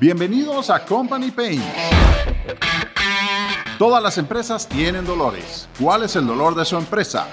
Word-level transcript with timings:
Bienvenidos 0.00 0.70
a 0.70 0.82
Company 0.82 1.30
Pain. 1.30 1.62
Todas 3.78 4.02
las 4.02 4.16
empresas 4.16 4.66
tienen 4.66 5.04
dolores. 5.04 5.68
¿Cuál 5.78 6.04
es 6.04 6.16
el 6.16 6.26
dolor 6.26 6.54
de 6.54 6.64
su 6.64 6.78
empresa? 6.78 7.26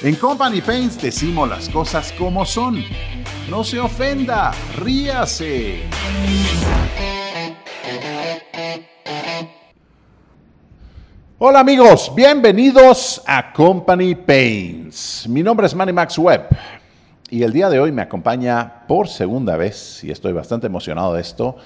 En 0.00 0.14
Company 0.14 0.62
Pains 0.62 0.98
decimos 0.98 1.46
las 1.46 1.68
cosas 1.68 2.10
como 2.12 2.46
son. 2.46 2.82
No 3.50 3.64
se 3.64 3.78
ofenda, 3.78 4.52
ríase. 4.76 5.82
Hola 11.36 11.60
amigos, 11.60 12.10
bienvenidos 12.16 13.22
a 13.26 13.52
Company 13.52 14.14
Pains. 14.14 15.26
Mi 15.28 15.42
nombre 15.42 15.66
es 15.66 15.74
Manny 15.74 15.92
Max 15.92 16.16
Webb 16.16 16.48
y 17.30 17.42
el 17.42 17.52
día 17.52 17.68
de 17.68 17.78
hoy 17.78 17.92
me 17.92 18.02
acompaña 18.02 18.86
por 18.86 19.08
segunda 19.08 19.56
vez, 19.56 20.02
y 20.02 20.10
estoy 20.10 20.32
bastante 20.32 20.66
emocionado 20.66 21.14
de 21.14 21.20
esto, 21.20 21.56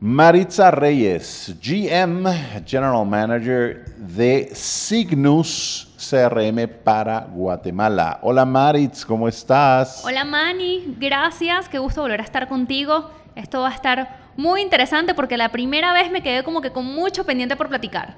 Maritza 0.00 0.70
Reyes, 0.70 1.54
GM, 1.62 2.26
General 2.66 3.06
Manager 3.06 3.84
de 3.96 4.50
Signus 4.52 5.94
CRM 5.96 6.66
para 6.82 7.20
Guatemala. 7.20 8.18
Hola 8.22 8.44
Maritz, 8.44 9.04
¿cómo 9.06 9.28
estás? 9.28 10.04
Hola 10.04 10.24
Manny, 10.24 10.96
gracias, 10.98 11.68
qué 11.68 11.78
gusto 11.78 12.02
volver 12.02 12.20
a 12.20 12.24
estar 12.24 12.48
contigo. 12.48 13.10
Esto 13.36 13.60
va 13.60 13.68
a 13.68 13.74
estar 13.74 14.32
muy 14.36 14.60
interesante 14.60 15.14
porque 15.14 15.36
la 15.36 15.50
primera 15.50 15.92
vez 15.92 16.10
me 16.10 16.22
quedé 16.22 16.42
como 16.42 16.60
que 16.60 16.72
con 16.72 16.84
mucho 16.84 17.24
pendiente 17.24 17.54
por 17.54 17.68
platicar. 17.68 18.16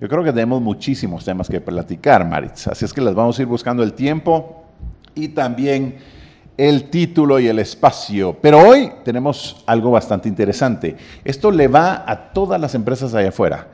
Yo 0.00 0.08
creo 0.08 0.22
que 0.22 0.32
tenemos 0.32 0.60
muchísimos 0.60 1.24
temas 1.24 1.48
que 1.48 1.60
platicar, 1.60 2.28
Maritz, 2.28 2.68
así 2.68 2.84
es 2.84 2.92
que 2.92 3.00
les 3.00 3.14
vamos 3.14 3.38
a 3.38 3.42
ir 3.42 3.48
buscando 3.48 3.82
el 3.82 3.94
tiempo 3.94 4.63
y 5.14 5.28
también 5.28 5.96
el 6.56 6.90
título 6.90 7.40
y 7.40 7.48
el 7.48 7.58
espacio. 7.58 8.36
Pero 8.40 8.60
hoy 8.60 8.92
tenemos 9.04 9.62
algo 9.66 9.90
bastante 9.90 10.28
interesante. 10.28 10.96
Esto 11.24 11.50
le 11.50 11.68
va 11.68 12.04
a 12.06 12.32
todas 12.32 12.60
las 12.60 12.74
empresas 12.74 13.14
allá 13.14 13.30
afuera. 13.30 13.68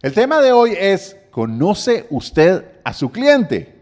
El 0.00 0.12
tema 0.12 0.40
de 0.40 0.52
hoy 0.52 0.74
es, 0.78 1.16
¿conoce 1.30 2.06
usted 2.10 2.64
a 2.84 2.92
su 2.92 3.10
cliente? 3.10 3.80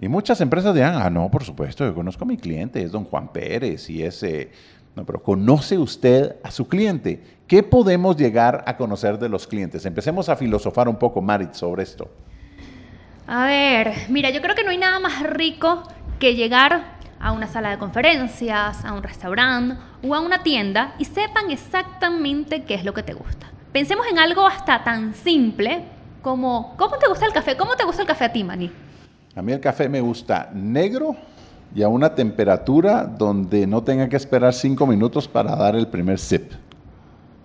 Y 0.00 0.08
muchas 0.08 0.40
empresas 0.40 0.74
dirán, 0.74 1.00
ah, 1.00 1.08
no, 1.08 1.30
por 1.30 1.44
supuesto, 1.44 1.84
yo 1.84 1.94
conozco 1.94 2.24
a 2.24 2.26
mi 2.26 2.36
cliente, 2.36 2.82
es 2.82 2.90
don 2.90 3.04
Juan 3.04 3.28
Pérez 3.28 3.88
y 3.90 4.02
ese... 4.02 4.50
No, 4.96 5.04
pero 5.04 5.20
¿conoce 5.20 5.76
usted 5.76 6.36
a 6.44 6.52
su 6.52 6.68
cliente? 6.68 7.20
¿Qué 7.48 7.64
podemos 7.64 8.16
llegar 8.16 8.62
a 8.64 8.76
conocer 8.76 9.18
de 9.18 9.28
los 9.28 9.44
clientes? 9.44 9.84
Empecemos 9.86 10.28
a 10.28 10.36
filosofar 10.36 10.88
un 10.88 10.96
poco, 10.96 11.20
Marit, 11.20 11.52
sobre 11.54 11.82
esto. 11.82 12.08
A 13.26 13.46
ver, 13.46 13.92
mira, 14.08 14.30
yo 14.30 14.40
creo 14.40 14.54
que 14.54 14.62
no 14.62 14.70
hay 14.70 14.78
nada 14.78 15.00
más 15.00 15.22
rico 15.22 15.82
que 16.18 16.34
llegar 16.34 16.94
a 17.20 17.32
una 17.32 17.46
sala 17.46 17.70
de 17.70 17.78
conferencias, 17.78 18.84
a 18.84 18.92
un 18.92 19.02
restaurante 19.02 19.76
o 20.02 20.14
a 20.14 20.20
una 20.20 20.42
tienda 20.42 20.94
y 20.98 21.06
sepan 21.06 21.50
exactamente 21.50 22.64
qué 22.64 22.74
es 22.74 22.84
lo 22.84 22.92
que 22.92 23.02
te 23.02 23.14
gusta. 23.14 23.46
Pensemos 23.72 24.06
en 24.10 24.18
algo 24.18 24.46
hasta 24.46 24.84
tan 24.84 25.14
simple 25.14 25.84
como, 26.22 26.74
¿cómo 26.76 26.96
te 26.98 27.08
gusta 27.08 27.26
el 27.26 27.32
café? 27.32 27.56
¿Cómo 27.56 27.76
te 27.76 27.84
gusta 27.84 28.02
el 28.02 28.08
café 28.08 28.26
a 28.26 28.32
ti, 28.32 28.44
Mani? 28.44 28.70
A 29.34 29.42
mí 29.42 29.52
el 29.52 29.60
café 29.60 29.88
me 29.88 30.00
gusta 30.00 30.50
negro 30.52 31.16
y 31.74 31.82
a 31.82 31.88
una 31.88 32.14
temperatura 32.14 33.04
donde 33.04 33.66
no 33.66 33.82
tenga 33.82 34.08
que 34.08 34.16
esperar 34.16 34.54
cinco 34.54 34.86
minutos 34.86 35.26
para 35.26 35.56
dar 35.56 35.74
el 35.74 35.88
primer 35.88 36.18
sip. 36.18 36.52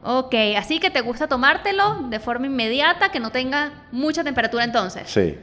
Ok, 0.03 0.35
así 0.57 0.79
que 0.79 0.89
te 0.89 1.01
gusta 1.01 1.27
tomártelo 1.27 2.03
de 2.09 2.19
forma 2.19 2.45
inmediata, 2.45 3.09
que 3.09 3.19
no 3.19 3.31
tenga 3.31 3.85
mucha 3.91 4.23
temperatura 4.23 4.63
entonces. 4.63 5.03
Sí. 5.09 5.37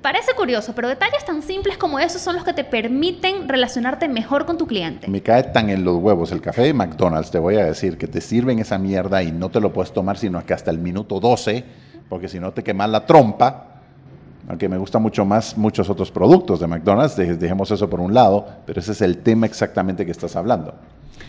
Parece 0.00 0.32
curioso, 0.34 0.74
pero 0.74 0.88
detalles 0.88 1.24
tan 1.24 1.42
simples 1.42 1.76
como 1.76 1.98
esos 1.98 2.22
son 2.22 2.36
los 2.36 2.44
que 2.44 2.52
te 2.52 2.64
permiten 2.64 3.48
relacionarte 3.48 4.08
mejor 4.08 4.46
con 4.46 4.56
tu 4.56 4.66
cliente. 4.66 5.08
Me 5.08 5.22
cae 5.22 5.42
tan 5.42 5.70
en 5.70 5.84
los 5.84 5.96
huevos 5.96 6.32
el 6.32 6.40
café 6.40 6.62
de 6.62 6.72
McDonald's, 6.72 7.30
te 7.30 7.38
voy 7.38 7.56
a 7.56 7.64
decir, 7.64 7.98
que 7.98 8.06
te 8.06 8.20
sirven 8.20 8.58
esa 8.58 8.78
mierda 8.78 9.22
y 9.22 9.32
no 9.32 9.50
te 9.50 9.60
lo 9.60 9.72
puedes 9.72 9.92
tomar 9.92 10.18
sino 10.18 10.44
que 10.44 10.54
hasta 10.54 10.70
el 10.70 10.78
minuto 10.78 11.20
12, 11.20 11.64
porque 12.08 12.28
si 12.28 12.38
no 12.40 12.52
te 12.52 12.62
quemas 12.62 12.88
la 12.90 13.04
trompa. 13.04 13.72
Aunque 14.48 14.68
me 14.68 14.78
gustan 14.78 15.02
mucho 15.02 15.24
más 15.24 15.56
muchos 15.56 15.90
otros 15.90 16.12
productos 16.12 16.60
de 16.60 16.68
McDonald's, 16.68 17.16
dejemos 17.16 17.68
eso 17.72 17.90
por 17.90 17.98
un 17.98 18.14
lado, 18.14 18.46
pero 18.64 18.78
ese 18.78 18.92
es 18.92 19.02
el 19.02 19.18
tema 19.18 19.44
exactamente 19.46 20.06
que 20.06 20.12
estás 20.12 20.36
hablando. 20.36 20.72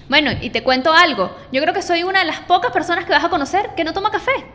Bueno, 0.07 0.29
y 0.39 0.51
te 0.51 0.61
cuento 0.61 0.93
algo. 0.93 1.31
Yo 1.51 1.59
creo 1.61 1.73
que 1.73 1.81
soy 1.81 2.03
una 2.03 2.19
de 2.19 2.25
las 2.25 2.41
pocas 2.41 2.71
personas 2.71 3.05
que 3.05 3.11
vas 3.11 3.23
a 3.23 3.29
conocer 3.29 3.71
que 3.75 3.83
no 3.83 3.91
toma 3.91 4.11
café. 4.11 4.45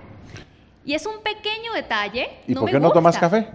Y 0.84 0.94
es 0.94 1.04
un 1.06 1.22
pequeño 1.24 1.72
detalle. 1.74 2.28
¿Y 2.46 2.54
por 2.54 2.70
qué 2.70 2.78
no 2.78 2.92
tomas 2.92 3.18
café? 3.18 3.48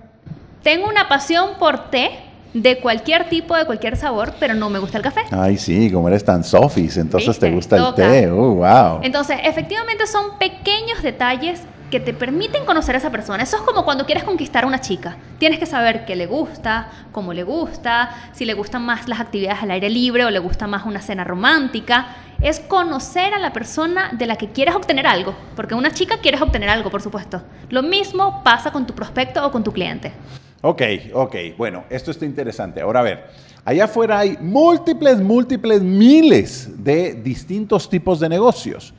Tengo 0.64 0.88
una 0.88 1.08
pasión 1.08 1.52
por 1.60 1.90
té 1.90 2.20
de 2.54 2.80
cualquier 2.80 3.30
tipo, 3.30 3.56
de 3.56 3.66
cualquier 3.66 3.98
sabor, 3.98 4.34
pero 4.40 4.54
no 4.54 4.70
me 4.70 4.80
gusta 4.80 4.98
el 4.98 5.04
café. 5.04 5.22
Ay, 5.32 5.58
sí, 5.58 5.92
como 5.92 6.08
eres 6.08 6.24
tan 6.24 6.44
sofis, 6.44 6.98
entonces 6.98 7.38
te 7.38 7.52
gusta 7.52 7.78
el 7.78 7.94
té. 7.94 8.32
Uh, 8.32 8.56
wow. 8.56 9.00
Entonces, 9.04 9.38
efectivamente 9.44 10.08
son 10.08 10.38
pequeños 10.40 11.02
detalles 11.02 11.62
que 11.92 12.00
te 12.02 12.14
permiten 12.14 12.66
conocer 12.66 12.96
a 12.96 12.98
esa 12.98 13.12
persona. 13.12 13.44
Eso 13.44 13.58
es 13.58 13.62
como 13.62 13.86
cuando 13.86 14.06
quieres 14.06 14.24
conquistar 14.24 14.66
a 14.66 14.68
una 14.68 14.82
chica. 14.82 15.18
Tienes 15.40 15.60
que 15.60 15.66
saber 15.66 16.06
qué 16.06 16.16
le 16.16 16.26
gusta, 16.26 16.90
cómo 17.12 17.32
le 17.34 17.44
gusta, 17.44 18.10
si 18.34 18.44
le 18.44 18.54
gustan 18.54 18.86
más 18.86 19.08
las 19.08 19.20
actividades 19.20 19.64
al 19.64 19.72
aire 19.72 19.90
libre 19.90 20.26
o 20.26 20.30
le 20.30 20.40
gusta 20.40 20.68
más 20.68 20.86
una 20.86 21.02
cena 21.02 21.24
romántica. 21.24 22.08
Es 22.42 22.60
conocer 22.60 23.34
a 23.34 23.40
la 23.40 23.54
persona 23.54 24.12
de 24.12 24.28
la 24.28 24.36
que 24.36 24.50
quieres 24.50 24.76
obtener 24.76 25.08
algo, 25.08 25.34
porque 25.56 25.76
una 25.76 25.92
chica 25.92 26.18
quieres 26.18 26.42
obtener 26.42 26.70
algo, 26.70 26.92
por 26.92 27.02
supuesto. 27.02 27.42
Lo 27.70 27.82
mismo 27.84 28.44
pasa 28.44 28.72
con 28.72 28.86
tu 28.86 28.94
prospecto 28.94 29.46
o 29.46 29.52
con 29.52 29.64
tu 29.64 29.72
cliente. 29.72 30.12
Ok, 30.62 30.82
ok. 31.14 31.36
Bueno, 31.58 31.84
esto 31.90 32.12
está 32.12 32.26
interesante. 32.26 32.82
Ahora 32.82 33.02
a 33.02 33.04
ver, 33.04 33.26
allá 33.64 33.86
afuera 33.86 34.20
hay 34.20 34.38
múltiples, 34.42 35.22
múltiples, 35.22 35.82
miles 35.82 36.84
de 36.84 37.14
distintos 37.14 37.90
tipos 37.90 38.20
de 38.20 38.30
negocios. 38.30 38.94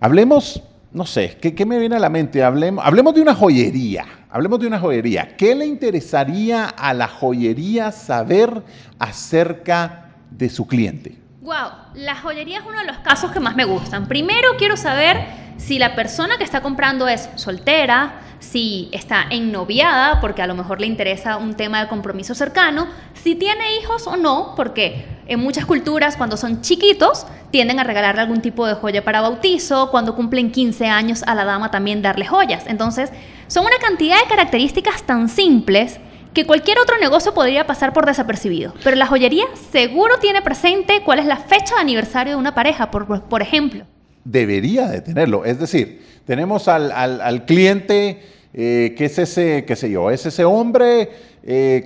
Hablemos, 0.00 0.62
no 0.92 1.06
sé, 1.06 1.38
¿qué, 1.40 1.66
me 1.66 1.78
viene 1.78 1.96
a 1.96 2.00
la 2.00 2.10
mente? 2.10 2.42
Hablemos, 2.42 2.84
hablemos 2.84 3.14
de 3.14 3.22
una 3.22 3.34
joyería. 3.34 4.06
Hablemos 4.30 4.60
de 4.60 4.66
una 4.66 4.78
joyería. 4.78 5.36
¿Qué 5.36 5.54
le 5.54 5.64
interesaría 5.64 6.66
a 6.66 6.92
la 6.92 7.08
joyería 7.08 7.90
saber 7.90 8.62
acerca 8.98 10.10
de 10.30 10.50
su 10.50 10.66
cliente? 10.66 11.27
Wow, 11.40 11.70
la 11.94 12.16
joyería 12.16 12.58
es 12.58 12.64
uno 12.66 12.80
de 12.80 12.84
los 12.84 12.98
casos 12.98 13.30
que 13.30 13.38
más 13.38 13.54
me 13.54 13.64
gustan. 13.64 14.08
Primero 14.08 14.56
quiero 14.58 14.76
saber 14.76 15.24
si 15.56 15.78
la 15.78 15.94
persona 15.94 16.36
que 16.36 16.42
está 16.42 16.62
comprando 16.62 17.06
es 17.06 17.28
soltera, 17.36 18.20
si 18.40 18.88
está 18.92 19.24
ennoviada, 19.30 20.20
porque 20.20 20.42
a 20.42 20.48
lo 20.48 20.56
mejor 20.56 20.80
le 20.80 20.88
interesa 20.88 21.36
un 21.36 21.54
tema 21.54 21.80
de 21.80 21.88
compromiso 21.88 22.34
cercano, 22.34 22.88
si 23.14 23.36
tiene 23.36 23.76
hijos 23.76 24.08
o 24.08 24.16
no, 24.16 24.54
porque 24.56 25.06
en 25.28 25.38
muchas 25.38 25.64
culturas 25.64 26.16
cuando 26.16 26.36
son 26.36 26.60
chiquitos 26.60 27.24
tienden 27.52 27.78
a 27.78 27.84
regalarle 27.84 28.20
algún 28.20 28.40
tipo 28.40 28.66
de 28.66 28.74
joya 28.74 29.04
para 29.04 29.20
bautizo, 29.20 29.92
cuando 29.92 30.16
cumplen 30.16 30.50
15 30.50 30.88
años 30.88 31.22
a 31.24 31.36
la 31.36 31.44
dama 31.44 31.70
también 31.70 32.02
darle 32.02 32.26
joyas. 32.26 32.64
Entonces, 32.66 33.12
son 33.46 33.64
una 33.64 33.78
cantidad 33.78 34.20
de 34.20 34.28
características 34.28 35.04
tan 35.04 35.28
simples 35.28 36.00
que 36.32 36.46
cualquier 36.46 36.78
otro 36.78 36.98
negocio 36.98 37.34
podría 37.34 37.66
pasar 37.66 37.92
por 37.92 38.06
desapercibido. 38.06 38.74
Pero 38.84 38.96
la 38.96 39.06
joyería 39.06 39.44
seguro 39.70 40.18
tiene 40.18 40.42
presente 40.42 41.02
cuál 41.04 41.18
es 41.18 41.26
la 41.26 41.36
fecha 41.36 41.76
de 41.76 41.80
aniversario 41.80 42.34
de 42.34 42.38
una 42.38 42.54
pareja, 42.54 42.90
por, 42.90 43.22
por 43.24 43.42
ejemplo 43.42 43.84
debería 44.28 44.88
de 44.88 45.00
tenerlo. 45.00 45.44
Es 45.44 45.58
decir, 45.58 46.02
tenemos 46.26 46.68
al, 46.68 47.44
cliente 47.46 48.22
eh, 48.52 48.94
que 48.96 49.06
es 49.06 49.18
ese, 49.18 49.64
qué 49.64 49.74
sé 49.74 49.90
yo, 49.90 50.10
es 50.10 50.26
ese 50.26 50.44
hombre, 50.44 51.10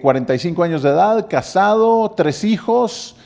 45 0.01 0.63
eh, 0.63 0.69
años 0.69 0.83
de 0.83 0.91
edad, 0.91 1.29
casado, 1.29 2.11
tres 2.17 2.43
hijos. 2.45 3.17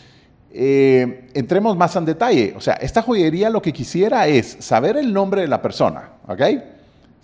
Eh, 0.53 1.29
entremos 1.35 1.77
más 1.77 1.97
en 1.97 2.05
detalle. 2.05 2.55
O 2.57 2.61
sea, 2.61 2.75
esta 2.75 3.03
joyería 3.03 3.51
lo 3.51 3.63
que 3.63 3.73
quisiera 3.73 4.27
es 4.27 4.57
saber 4.61 4.97
el 4.97 5.13
nombre 5.13 5.43
de 5.43 5.49
la 5.49 5.63
persona, 5.63 6.11
¿ok? 6.27 6.43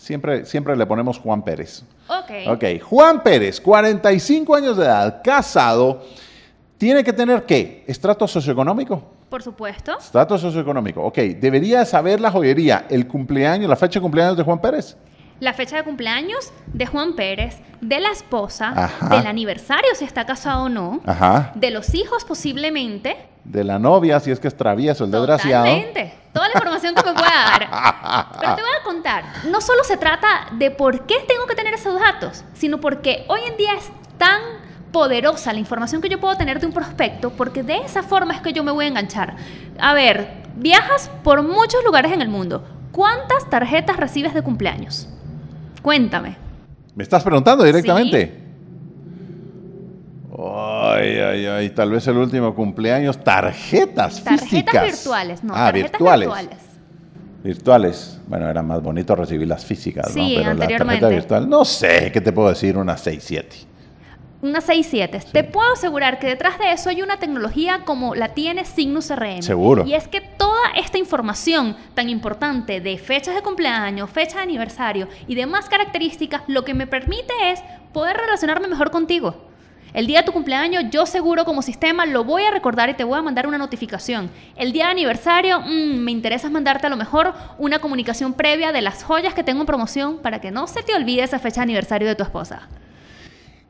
Siempre, 0.02 0.44
siempre 0.44 0.74
le 0.76 0.84
ponemos 0.84 1.16
Juan 1.16 1.44
Pérez. 1.44 1.84
Ok. 2.08 2.48
Ok, 2.48 2.64
Juan 2.82 3.22
Pérez, 3.22 3.60
45 3.60 4.56
años 4.56 4.76
de 4.76 4.84
edad, 4.84 5.22
casado, 5.22 6.02
tiene 6.76 7.04
que 7.04 7.12
tener 7.12 7.44
qué? 7.44 7.84
Estrato 7.86 8.26
socioeconómico. 8.26 9.00
Por 9.28 9.44
supuesto. 9.44 9.96
Estatus 9.96 10.40
socioeconómico. 10.40 11.04
Ok, 11.04 11.18
¿debería 11.38 11.84
saber 11.84 12.20
la 12.20 12.32
joyería 12.32 12.86
el 12.90 13.06
cumpleaños, 13.06 13.70
la 13.70 13.76
fecha 13.76 14.00
de 14.00 14.02
cumpleaños 14.02 14.36
de 14.36 14.42
Juan 14.42 14.60
Pérez? 14.60 14.96
La 15.42 15.54
fecha 15.54 15.74
de 15.74 15.82
cumpleaños 15.82 16.52
de 16.72 16.86
Juan 16.86 17.14
Pérez, 17.14 17.58
de 17.80 17.98
la 17.98 18.12
esposa, 18.12 18.92
del 19.10 19.26
aniversario, 19.26 19.92
si 19.96 20.04
está 20.04 20.24
casado 20.24 20.66
o 20.66 20.68
no, 20.68 21.00
de 21.56 21.72
los 21.72 21.96
hijos 21.96 22.24
posiblemente. 22.24 23.16
De 23.42 23.64
la 23.64 23.80
novia, 23.80 24.20
si 24.20 24.30
es 24.30 24.38
que 24.38 24.46
es 24.46 24.56
travieso, 24.56 25.02
el 25.02 25.10
desgraciado. 25.10 25.64
Totalmente. 25.64 26.14
Toda 26.32 26.46
la 26.46 26.54
información 26.54 26.94
que 26.94 27.02
me 27.02 27.12
pueda 27.12 27.28
dar. 27.28 28.28
Pero 28.40 28.54
te 28.54 28.62
voy 28.62 28.70
a 28.80 28.84
contar, 28.84 29.24
no 29.50 29.60
solo 29.60 29.82
se 29.82 29.96
trata 29.96 30.46
de 30.52 30.70
por 30.70 31.06
qué 31.06 31.16
tengo 31.26 31.44
que 31.48 31.56
tener 31.56 31.74
esos 31.74 31.98
datos, 31.98 32.44
sino 32.54 32.80
porque 32.80 33.24
hoy 33.26 33.40
en 33.44 33.56
día 33.56 33.74
es 33.74 33.90
tan 34.18 34.40
poderosa 34.92 35.52
la 35.52 35.58
información 35.58 36.00
que 36.00 36.08
yo 36.08 36.20
puedo 36.20 36.36
tener 36.36 36.60
de 36.60 36.66
un 36.66 36.72
prospecto, 36.72 37.30
porque 37.30 37.64
de 37.64 37.78
esa 37.78 38.04
forma 38.04 38.32
es 38.32 38.42
que 38.42 38.52
yo 38.52 38.62
me 38.62 38.70
voy 38.70 38.84
a 38.84 38.88
enganchar. 38.88 39.34
A 39.80 39.92
ver, 39.92 40.44
viajas 40.54 41.10
por 41.24 41.42
muchos 41.42 41.82
lugares 41.82 42.12
en 42.12 42.22
el 42.22 42.28
mundo. 42.28 42.64
¿Cuántas 42.92 43.50
tarjetas 43.50 43.96
recibes 43.96 44.34
de 44.34 44.42
cumpleaños? 44.42 45.08
Cuéntame. 45.82 46.36
¿Me 46.94 47.02
estás 47.02 47.22
preguntando 47.22 47.64
directamente? 47.64 48.40
Ay, 50.38 51.18
ay, 51.18 51.46
ay, 51.46 51.70
tal 51.70 51.90
vez 51.90 52.06
el 52.08 52.16
último 52.16 52.54
cumpleaños. 52.54 53.22
Tarjetas, 53.22 54.22
Tarjetas 54.24 54.48
físicas. 54.48 54.84
virtuales, 54.86 55.44
no, 55.44 55.52
ah, 55.54 55.66
tarjetas 55.66 55.90
virtuales. 55.92 56.28
virtuales. 56.28 56.58
Virtuales. 57.44 58.20
Bueno, 58.28 58.48
era 58.48 58.62
más 58.62 58.82
bonito 58.82 59.14
recibir 59.14 59.46
las 59.48 59.64
físicas, 59.64 60.06
¿no? 60.08 60.12
Sí, 60.14 60.34
Pero 60.36 60.54
la 60.54 60.60
tarjeta 60.60 60.82
anteriormente. 60.84 61.08
virtual, 61.14 61.48
no 61.48 61.64
sé, 61.64 62.10
¿qué 62.12 62.20
te 62.20 62.32
puedo 62.32 62.48
decir? 62.48 62.76
Una 62.78 62.96
6-7. 62.96 63.44
Una 64.42 64.60
6.7. 64.60 65.30
Te 65.32 65.44
puedo 65.44 65.72
asegurar 65.72 66.18
que 66.18 66.26
detrás 66.26 66.58
de 66.58 66.72
eso 66.72 66.88
hay 66.88 67.02
una 67.02 67.18
tecnología 67.18 67.80
como 67.84 68.14
la 68.14 68.30
tiene 68.34 68.64
Signus 68.64 69.10
RM. 69.14 69.42
Seguro. 69.42 69.84
Y 69.86 69.94
es 69.94 70.08
que 70.08 70.20
toda 70.62 70.74
esta 70.76 70.98
información 70.98 71.76
tan 71.94 72.08
importante 72.08 72.80
de 72.80 72.98
fechas 72.98 73.34
de 73.34 73.42
cumpleaños, 73.42 74.10
fecha 74.10 74.36
de 74.36 74.42
aniversario 74.42 75.08
y 75.26 75.34
demás 75.34 75.68
características, 75.68 76.42
lo 76.46 76.64
que 76.64 76.74
me 76.74 76.86
permite 76.86 77.32
es 77.50 77.60
poder 77.92 78.16
relacionarme 78.16 78.68
mejor 78.68 78.90
contigo. 78.90 79.48
El 79.92 80.06
día 80.06 80.20
de 80.20 80.26
tu 80.26 80.32
cumpleaños, 80.32 80.84
yo 80.90 81.04
seguro 81.04 81.44
como 81.44 81.60
sistema 81.60 82.06
lo 82.06 82.24
voy 82.24 82.44
a 82.44 82.50
recordar 82.50 82.88
y 82.88 82.94
te 82.94 83.04
voy 83.04 83.18
a 83.18 83.22
mandar 83.22 83.46
una 83.46 83.58
notificación. 83.58 84.30
El 84.56 84.72
día 84.72 84.86
de 84.86 84.92
aniversario, 84.92 85.60
mm, 85.60 85.98
me 85.98 86.12
interesa 86.12 86.48
mandarte 86.48 86.86
a 86.86 86.90
lo 86.90 86.96
mejor 86.96 87.34
una 87.58 87.80
comunicación 87.80 88.32
previa 88.32 88.72
de 88.72 88.80
las 88.82 89.02
joyas 89.02 89.34
que 89.34 89.44
tengo 89.44 89.60
en 89.60 89.66
promoción 89.66 90.18
para 90.18 90.40
que 90.40 90.50
no 90.50 90.66
se 90.66 90.82
te 90.82 90.94
olvide 90.94 91.24
esa 91.24 91.38
fecha 91.38 91.60
de 91.60 91.64
aniversario 91.64 92.08
de 92.08 92.14
tu 92.14 92.22
esposa. 92.22 92.68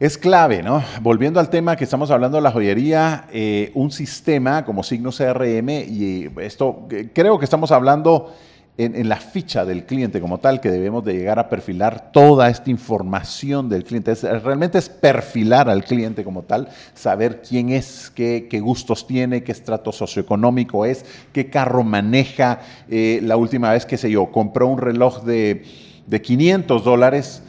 Es 0.03 0.19
clave, 0.19 0.65
¿no? 0.65 0.83
Volviendo 1.01 1.39
al 1.39 1.49
tema 1.49 1.77
que 1.77 1.85
estamos 1.85 2.11
hablando 2.11 2.37
de 2.37 2.43
la 2.43 2.51
joyería, 2.51 3.27
eh, 3.33 3.71
un 3.75 3.93
sistema 3.93 4.65
como 4.65 4.83
signo 4.83 5.13
CRM, 5.13 5.71
y 5.71 6.29
esto 6.41 6.89
eh, 6.91 7.11
creo 7.15 7.39
que 7.39 7.45
estamos 7.45 7.71
hablando 7.71 8.35
en, 8.77 9.09
la 9.09 9.15
ficha 9.15 9.65
del 9.65 9.87
cliente 9.87 10.21
como 10.21 10.39
tal, 10.39 10.61
que 10.61 10.73
debemos 10.73 11.05
de 11.05 11.13
llegar 11.13 11.39
a 11.39 11.49
perfilar 11.49 12.11
toda 12.11 12.51
esta 12.51 12.69
información 12.69 13.69
del 13.69 13.85
cliente. 13.85 14.13
Realmente 14.43 14.79
es 14.79 14.89
perfilar 14.89 15.71
al 15.71 15.85
cliente 15.85 16.25
como 16.25 16.43
tal, 16.43 16.69
saber 16.95 17.41
quién 17.41 17.69
es, 17.69 18.11
qué, 18.13 18.49
qué 18.51 18.59
gustos 18.59 19.07
tiene, 19.07 19.45
qué 19.45 19.53
estrato 19.53 19.93
socioeconómico 19.93 20.85
es, 20.85 21.05
qué 21.33 21.49
carro 21.49 21.85
maneja. 21.85 22.59
Eh, 22.91 23.21
la 23.23 23.37
última 23.37 23.71
vez 23.71 23.87
que 23.87 23.97
sé 23.97 24.11
yo, 24.11 24.33
compró 24.33 24.67
un 24.67 24.79
reloj 24.79 25.23
de, 25.23 25.65
de 26.09 26.21
500 26.21 26.83
dólares. 26.83 27.45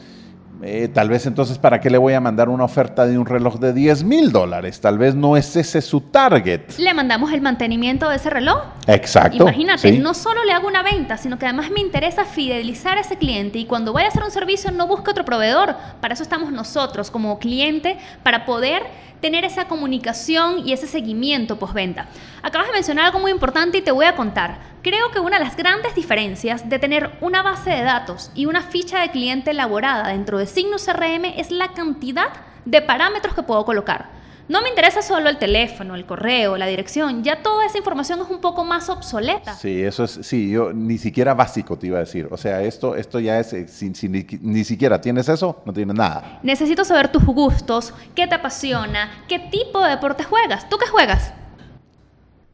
Eh, 0.66 0.88
tal 0.88 1.10
vez 1.10 1.26
entonces, 1.26 1.58
¿para 1.58 1.78
qué 1.78 1.90
le 1.90 1.98
voy 1.98 2.14
a 2.14 2.20
mandar 2.22 2.48
una 2.48 2.64
oferta 2.64 3.04
de 3.04 3.18
un 3.18 3.26
reloj 3.26 3.58
de 3.58 3.74
10 3.74 4.02
mil 4.04 4.32
dólares? 4.32 4.80
Tal 4.80 4.96
vez 4.96 5.14
no 5.14 5.36
es 5.36 5.54
ese 5.56 5.82
su 5.82 6.00
target. 6.00 6.78
Le 6.78 6.94
mandamos 6.94 7.34
el 7.34 7.42
mantenimiento 7.42 8.08
de 8.08 8.16
ese 8.16 8.30
reloj. 8.30 8.62
Exacto. 8.86 9.42
Imagínate, 9.42 9.92
sí. 9.92 9.98
no 9.98 10.14
solo 10.14 10.42
le 10.42 10.52
hago 10.52 10.66
una 10.66 10.82
venta, 10.82 11.18
sino 11.18 11.38
que 11.38 11.44
además 11.44 11.70
me 11.70 11.80
interesa 11.80 12.24
fidelizar 12.24 12.96
a 12.96 13.02
ese 13.02 13.18
cliente 13.18 13.58
y 13.58 13.66
cuando 13.66 13.92
vaya 13.92 14.06
a 14.06 14.08
hacer 14.08 14.22
un 14.22 14.30
servicio 14.30 14.70
no 14.70 14.86
busque 14.86 15.10
otro 15.10 15.26
proveedor. 15.26 15.76
Para 16.00 16.14
eso 16.14 16.22
estamos 16.22 16.50
nosotros 16.50 17.10
como 17.10 17.38
cliente, 17.38 17.98
para 18.22 18.46
poder 18.46 18.84
tener 19.24 19.46
esa 19.46 19.68
comunicación 19.68 20.66
y 20.66 20.74
ese 20.74 20.86
seguimiento 20.86 21.58
postventa. 21.58 22.08
Acabas 22.42 22.66
de 22.66 22.74
mencionar 22.74 23.06
algo 23.06 23.20
muy 23.20 23.30
importante 23.30 23.78
y 23.78 23.80
te 23.82 23.90
voy 23.90 24.04
a 24.04 24.16
contar. 24.16 24.58
Creo 24.82 25.10
que 25.10 25.18
una 25.18 25.38
de 25.38 25.44
las 25.46 25.56
grandes 25.56 25.94
diferencias 25.94 26.68
de 26.68 26.78
tener 26.78 27.10
una 27.22 27.42
base 27.42 27.70
de 27.70 27.84
datos 27.84 28.30
y 28.34 28.44
una 28.44 28.60
ficha 28.60 29.00
de 29.00 29.10
cliente 29.10 29.52
elaborada 29.52 30.08
dentro 30.08 30.36
de 30.36 30.46
Signus 30.54 30.86
CRM 30.86 31.24
es 31.36 31.50
la 31.50 31.72
cantidad 31.72 32.28
de 32.64 32.80
parámetros 32.80 33.34
que 33.34 33.42
puedo 33.42 33.64
colocar. 33.64 34.10
No 34.46 34.62
me 34.62 34.68
interesa 34.68 35.02
solo 35.02 35.28
el 35.28 35.38
teléfono, 35.38 35.96
el 35.96 36.06
correo, 36.06 36.56
la 36.56 36.66
dirección, 36.66 37.24
ya 37.24 37.42
toda 37.42 37.66
esa 37.66 37.78
información 37.78 38.20
es 38.20 38.30
un 38.30 38.40
poco 38.40 38.62
más 38.62 38.88
obsoleta. 38.88 39.54
Sí, 39.54 39.82
eso 39.82 40.04
es, 40.04 40.20
sí, 40.22 40.50
yo 40.50 40.72
ni 40.72 40.96
siquiera 40.98 41.34
básico 41.34 41.76
te 41.76 41.88
iba 41.88 41.96
a 41.96 42.00
decir. 42.00 42.28
O 42.30 42.36
sea, 42.36 42.62
esto, 42.62 42.94
esto 42.94 43.18
ya 43.18 43.40
es, 43.40 43.52
eh, 43.52 43.66
si, 43.66 43.92
si 43.94 44.08
ni, 44.08 44.24
ni 44.42 44.62
siquiera 44.62 45.00
tienes 45.00 45.28
eso, 45.28 45.60
no 45.64 45.72
tienes 45.72 45.96
nada. 45.96 46.38
Necesito 46.44 46.84
saber 46.84 47.08
tus 47.10 47.24
gustos, 47.24 47.92
qué 48.14 48.28
te 48.28 48.36
apasiona, 48.36 49.24
qué 49.26 49.40
tipo 49.40 49.82
de 49.82 49.90
deporte 49.90 50.22
juegas. 50.22 50.68
¿Tú 50.68 50.76
qué 50.76 50.86
juegas? 50.86 51.32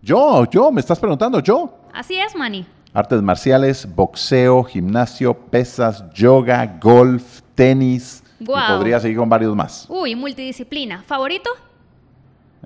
Yo, 0.00 0.49
yo, 0.49 0.70
me 0.70 0.81
estás 0.81 0.99
preguntando, 0.99 1.41
yo. 1.41 1.75
Así 1.93 2.19
es, 2.19 2.35
Manny. 2.35 2.64
Artes 2.94 3.20
marciales, 3.20 3.87
boxeo, 3.94 4.64
gimnasio, 4.64 5.35
pesas, 5.35 6.05
yoga, 6.12 6.79
golf, 6.81 7.40
tenis. 7.61 8.23
Y 8.39 8.45
podría 8.47 8.99
seguir 8.99 9.19
con 9.19 9.29
varios 9.29 9.55
más. 9.55 9.85
Uy, 9.89 10.17
multidisciplina. 10.17 11.03
¿Favorito? 11.07 11.51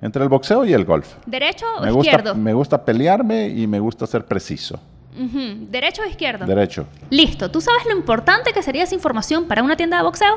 Entre 0.01 0.23
el 0.23 0.29
boxeo 0.29 0.63
y 0.63 0.71
el 0.71 0.85
golf. 0.85 1.15
¿Derecho 1.25 1.65
o 1.77 1.79
gusta, 1.79 1.99
izquierdo? 1.99 2.35
me 2.35 2.53
gusta 2.53 2.83
pelearme 2.83 3.49
y 3.49 3.67
me 3.67 3.79
gusta 3.79 4.07
ser 4.07 4.25
preciso. 4.25 4.79
¿Derecho 5.17 6.01
o 6.01 6.05
izquierdo? 6.05 6.45
Derecho, 6.45 6.85
Listo. 7.09 7.49
¿Tú 7.49 7.61
sabes 7.61 7.85
lo 7.85 7.91
importante 7.97 8.51
que 8.51 8.61
sería 8.61 8.83
esa 8.83 8.95
información 8.95 9.45
para 9.45 9.63
una 9.63 9.75
tienda 9.77 9.97
de 9.97 10.03
boxeo? 10.03 10.35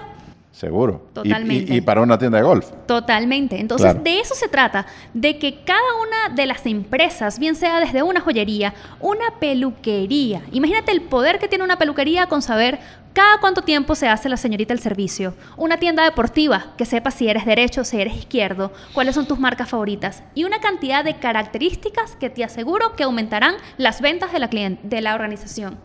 Seguro. 0.51 1.07
Y- 1.11 1.15
Totalmente. 1.15 1.75
Y, 1.75 1.77
y 1.77 1.81
para 1.81 2.01
una 2.01 2.19
tienda 2.19 2.39
de 2.39 2.45
golf. 2.45 2.71
Totalmente. 2.87 3.61
Entonces, 3.61 3.85
Claro. 3.93 4.03
de 4.03 4.21
eso 4.21 4.35
se 4.35 4.49
trata, 4.49 4.87
de 5.15 5.39
que 5.39 5.63
cada 5.65 5.81
una 6.03 6.35
de 6.35 6.47
las 6.47 6.67
empresas, 6.67 7.39
bien 7.39 7.55
sea 7.55 7.79
desde 7.81 8.03
una 8.03 8.21
joyería, 8.21 8.75
una 9.01 9.39
peluquería, 9.41 10.43
imagínate 10.53 10.91
el 10.93 11.03
poder 11.03 11.39
que 11.39 11.49
tiene 11.49 11.65
una 11.65 11.79
peluquería 11.79 12.27
con 12.27 12.43
saber 12.43 12.79
cada 13.13 13.39
cuánto 13.41 13.63
tiempo 13.63 13.95
se 13.97 14.09
hace 14.09 14.29
la 14.29 14.37
señorita 14.37 14.73
el 14.73 14.79
servicio. 14.81 15.35
Una 15.57 15.77
tienda 15.79 16.05
deportiva, 16.05 16.67
que 16.77 16.85
sepa 16.85 17.11
si 17.11 17.29
eres 17.29 17.47
derecho, 17.47 17.83
si 17.85 18.01
eres 18.01 18.15
izquierdo, 18.17 18.73
cuáles 18.95 19.15
son 19.15 19.27
tus 19.27 19.39
marcas 19.41 19.69
favoritas. 19.69 20.23
Y 20.35 20.45
una 20.45 20.61
cantidad 20.61 21.05
de 21.05 21.17
características 21.19 22.15
que 22.17 22.31
te 22.31 22.45
aseguro 22.45 22.95
que 22.95 23.03
aumentarán 23.05 23.55
las 23.77 24.01
ventas 24.01 24.33
de 24.33 24.39
la, 24.39 24.47
de 24.49 25.01
la 25.01 25.15
organización. 25.15 25.79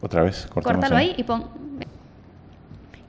Otra 0.00 0.22
vez, 0.22 0.46
Córtalo 0.52 0.96
ahí 0.96 1.14
y 1.16 1.22
pon... 1.24 1.65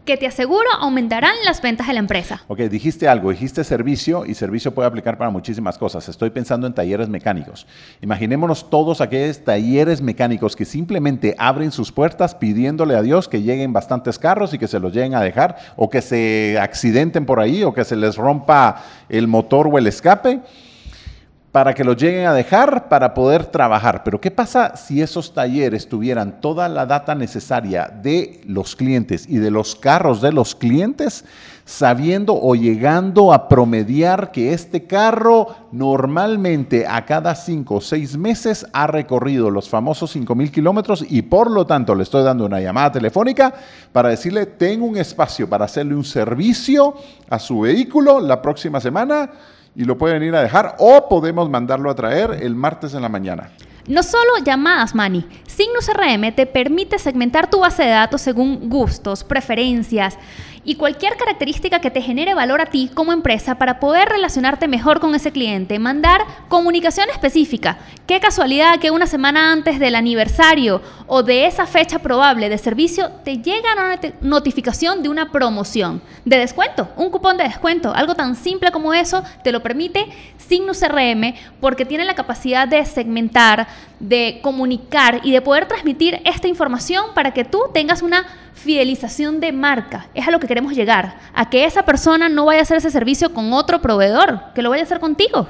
Que 0.07 0.15
te 0.15 0.25
aseguro 0.25 0.69
aumentarán 0.79 1.35
las 1.43 1.61
ventas 1.61 1.85
de 1.85 1.91
la 1.91 1.99
empresa. 1.99 2.41
Ok, 2.47 2.59
dijiste 2.59 3.09
algo, 3.09 3.29
dijiste 3.29 3.65
servicio 3.65 4.25
y 4.25 4.35
servicio 4.35 4.73
puede 4.73 4.87
aplicar 4.87 5.17
para 5.17 5.29
muchísimas 5.29 5.77
cosas. 5.77 6.07
Estoy 6.07 6.29
pensando 6.29 6.65
en 6.65 6.73
talleres 6.73 7.09
mecánicos. 7.09 7.67
Imaginémonos 8.01 8.69
todos 8.69 9.01
aquellos 9.01 9.43
talleres 9.43 10.01
mecánicos 10.01 10.55
que 10.55 10.63
simplemente 10.63 11.35
abren 11.37 11.73
sus 11.73 11.91
puertas 11.91 12.35
pidiéndole 12.35 12.95
a 12.95 13.01
Dios 13.01 13.27
que 13.27 13.41
lleguen 13.41 13.73
bastantes 13.73 14.17
carros 14.17 14.53
y 14.53 14.57
que 14.57 14.69
se 14.69 14.79
los 14.79 14.93
lleguen 14.93 15.13
a 15.13 15.19
dejar 15.19 15.57
o 15.75 15.89
que 15.89 16.01
se 16.01 16.57
accidenten 16.57 17.25
por 17.25 17.41
ahí 17.41 17.65
o 17.65 17.73
que 17.73 17.83
se 17.83 17.97
les 17.97 18.15
rompa 18.15 18.81
el 19.09 19.27
motor 19.27 19.67
o 19.69 19.77
el 19.77 19.87
escape 19.87 20.39
para 21.57 21.73
que 21.73 21.83
los 21.83 21.97
lleguen 21.97 22.27
a 22.27 22.35
dejar 22.35 22.87
para 22.87 23.15
poder 23.15 23.47
trabajar. 23.47 24.03
Pero 24.03 24.21
¿qué 24.21 24.29
pasa 24.29 24.77
si 24.77 25.01
esos 25.01 25.33
talleres 25.33 25.89
tuvieran 25.89 26.39
toda 26.39 26.69
la 26.69 26.85
data 26.85 27.15
necesaria 27.15 27.87
de 27.87 28.41
los 28.45 28.75
clientes 28.75 29.25
y 29.27 29.37
de 29.37 29.49
los 29.49 29.75
carros 29.75 30.21
de 30.21 30.31
los 30.31 30.53
clientes, 30.53 31.25
sabiendo 31.65 32.39
o 32.39 32.53
llegando 32.53 33.33
a 33.33 33.47
promediar 33.49 34.31
que 34.31 34.53
este 34.53 34.85
carro 34.85 35.47
normalmente 35.71 36.85
a 36.87 37.03
cada 37.07 37.33
cinco 37.33 37.77
o 37.77 37.81
seis 37.81 38.15
meses 38.15 38.67
ha 38.71 38.85
recorrido 38.85 39.49
los 39.49 39.67
famosos 39.67 40.11
5 40.11 40.35
mil 40.35 40.51
kilómetros 40.51 41.03
y 41.09 41.23
por 41.23 41.49
lo 41.49 41.65
tanto 41.65 41.95
le 41.95 42.03
estoy 42.03 42.23
dando 42.23 42.45
una 42.45 42.61
llamada 42.61 42.91
telefónica 42.91 43.51
para 43.91 44.09
decirle, 44.09 44.45
tengo 44.45 44.85
un 44.85 44.97
espacio 44.97 45.49
para 45.49 45.65
hacerle 45.65 45.95
un 45.95 46.03
servicio 46.03 46.93
a 47.31 47.39
su 47.39 47.61
vehículo 47.61 48.19
la 48.19 48.43
próxima 48.43 48.79
semana 48.79 49.31
y 49.77 49.85
lo 49.85 49.97
pueden 49.97 50.23
ir 50.23 50.35
a 50.35 50.41
dejar 50.41 50.75
o 50.79 51.07
podemos 51.07 51.49
mandarlo 51.51 51.91
a 51.91 51.95
traer 51.95 52.39
el 52.41 52.55
martes 52.55 52.95
en 52.95 53.03
la 53.03 53.09
mañana. 53.09 53.51
No 53.87 54.01
solo 54.03 54.39
llamadas, 54.43 54.95
Manny. 54.95 55.25
Signus 55.45 55.87
RM 55.87 56.33
te 56.35 56.45
permite 56.47 56.97
segmentar 56.99 57.49
tu 57.49 57.59
base 57.59 57.83
de 57.83 57.91
datos 57.91 58.21
según 58.21 58.69
gustos, 58.69 59.23
preferencias 59.23 60.17
y 60.67 60.75
cualquier 60.75 61.15
característica 61.15 61.79
que 61.79 61.89
te 61.89 62.01
genere 62.01 62.33
valor 62.33 62.59
a 62.59 62.65
ti 62.65 62.91
como 62.93 63.13
empresa 63.13 63.55
para 63.55 63.79
poder 63.79 64.09
relacionarte 64.09 64.67
mejor 64.67 64.99
con 64.99 65.15
ese 65.15 65.31
cliente, 65.31 65.79
mandar 65.79 66.25
comunicación 66.49 67.09
específica. 67.09 67.77
Qué 68.05 68.19
casualidad 68.19 68.77
que 68.77 68.91
una 68.91 69.07
semana 69.07 69.53
antes 69.53 69.79
del 69.79 69.95
aniversario 69.95 70.81
o 71.07 71.23
de 71.23 71.45
esa 71.45 71.67
fecha 71.67 71.99
probable 71.99 72.49
de 72.49 72.57
servicio 72.57 73.09
te 73.23 73.37
llega 73.37 73.73
una 73.73 73.95
noti- 73.95 74.13
notificación 74.19 75.03
de 75.03 75.07
una 75.07 75.31
promoción 75.31 76.01
de 76.25 76.37
descuento, 76.37 76.89
un 76.97 77.11
cupón 77.11 77.37
de 77.37 77.45
descuento, 77.45 77.93
algo 77.95 78.15
tan 78.15 78.35
simple 78.35 78.71
como 78.71 78.93
eso 78.93 79.23
te 79.45 79.53
lo 79.53 79.63
permite 79.63 80.05
Signus 80.37 80.81
CRM 80.81 81.33
porque 81.61 81.85
tiene 81.85 82.03
la 82.03 82.15
capacidad 82.15 82.67
de 82.67 82.83
segmentar, 82.83 83.69
de 84.01 84.41
comunicar 84.43 85.21
y 85.23 85.31
de 85.31 85.41
poder 85.41 85.65
transmitir 85.65 86.19
esta 86.25 86.49
información 86.49 87.05
para 87.15 87.31
que 87.33 87.45
tú 87.45 87.61
tengas 87.73 88.01
una 88.01 88.25
fidelización 88.57 89.39
de 89.39 89.51
marca. 89.51 90.07
Es 90.13 90.27
a 90.27 90.31
lo 90.31 90.39
que 90.39 90.47
queremos 90.47 90.73
llegar, 90.73 91.17
a 91.33 91.49
que 91.49 91.65
esa 91.65 91.83
persona 91.83 92.27
no 92.27 92.45
vaya 92.45 92.59
a 92.59 92.63
hacer 92.63 92.77
ese 92.77 92.91
servicio 92.91 93.33
con 93.33 93.53
otro 93.53 93.81
proveedor, 93.81 94.41
que 94.53 94.61
lo 94.61 94.69
vaya 94.69 94.83
a 94.83 94.85
hacer 94.85 94.99
contigo. 94.99 95.47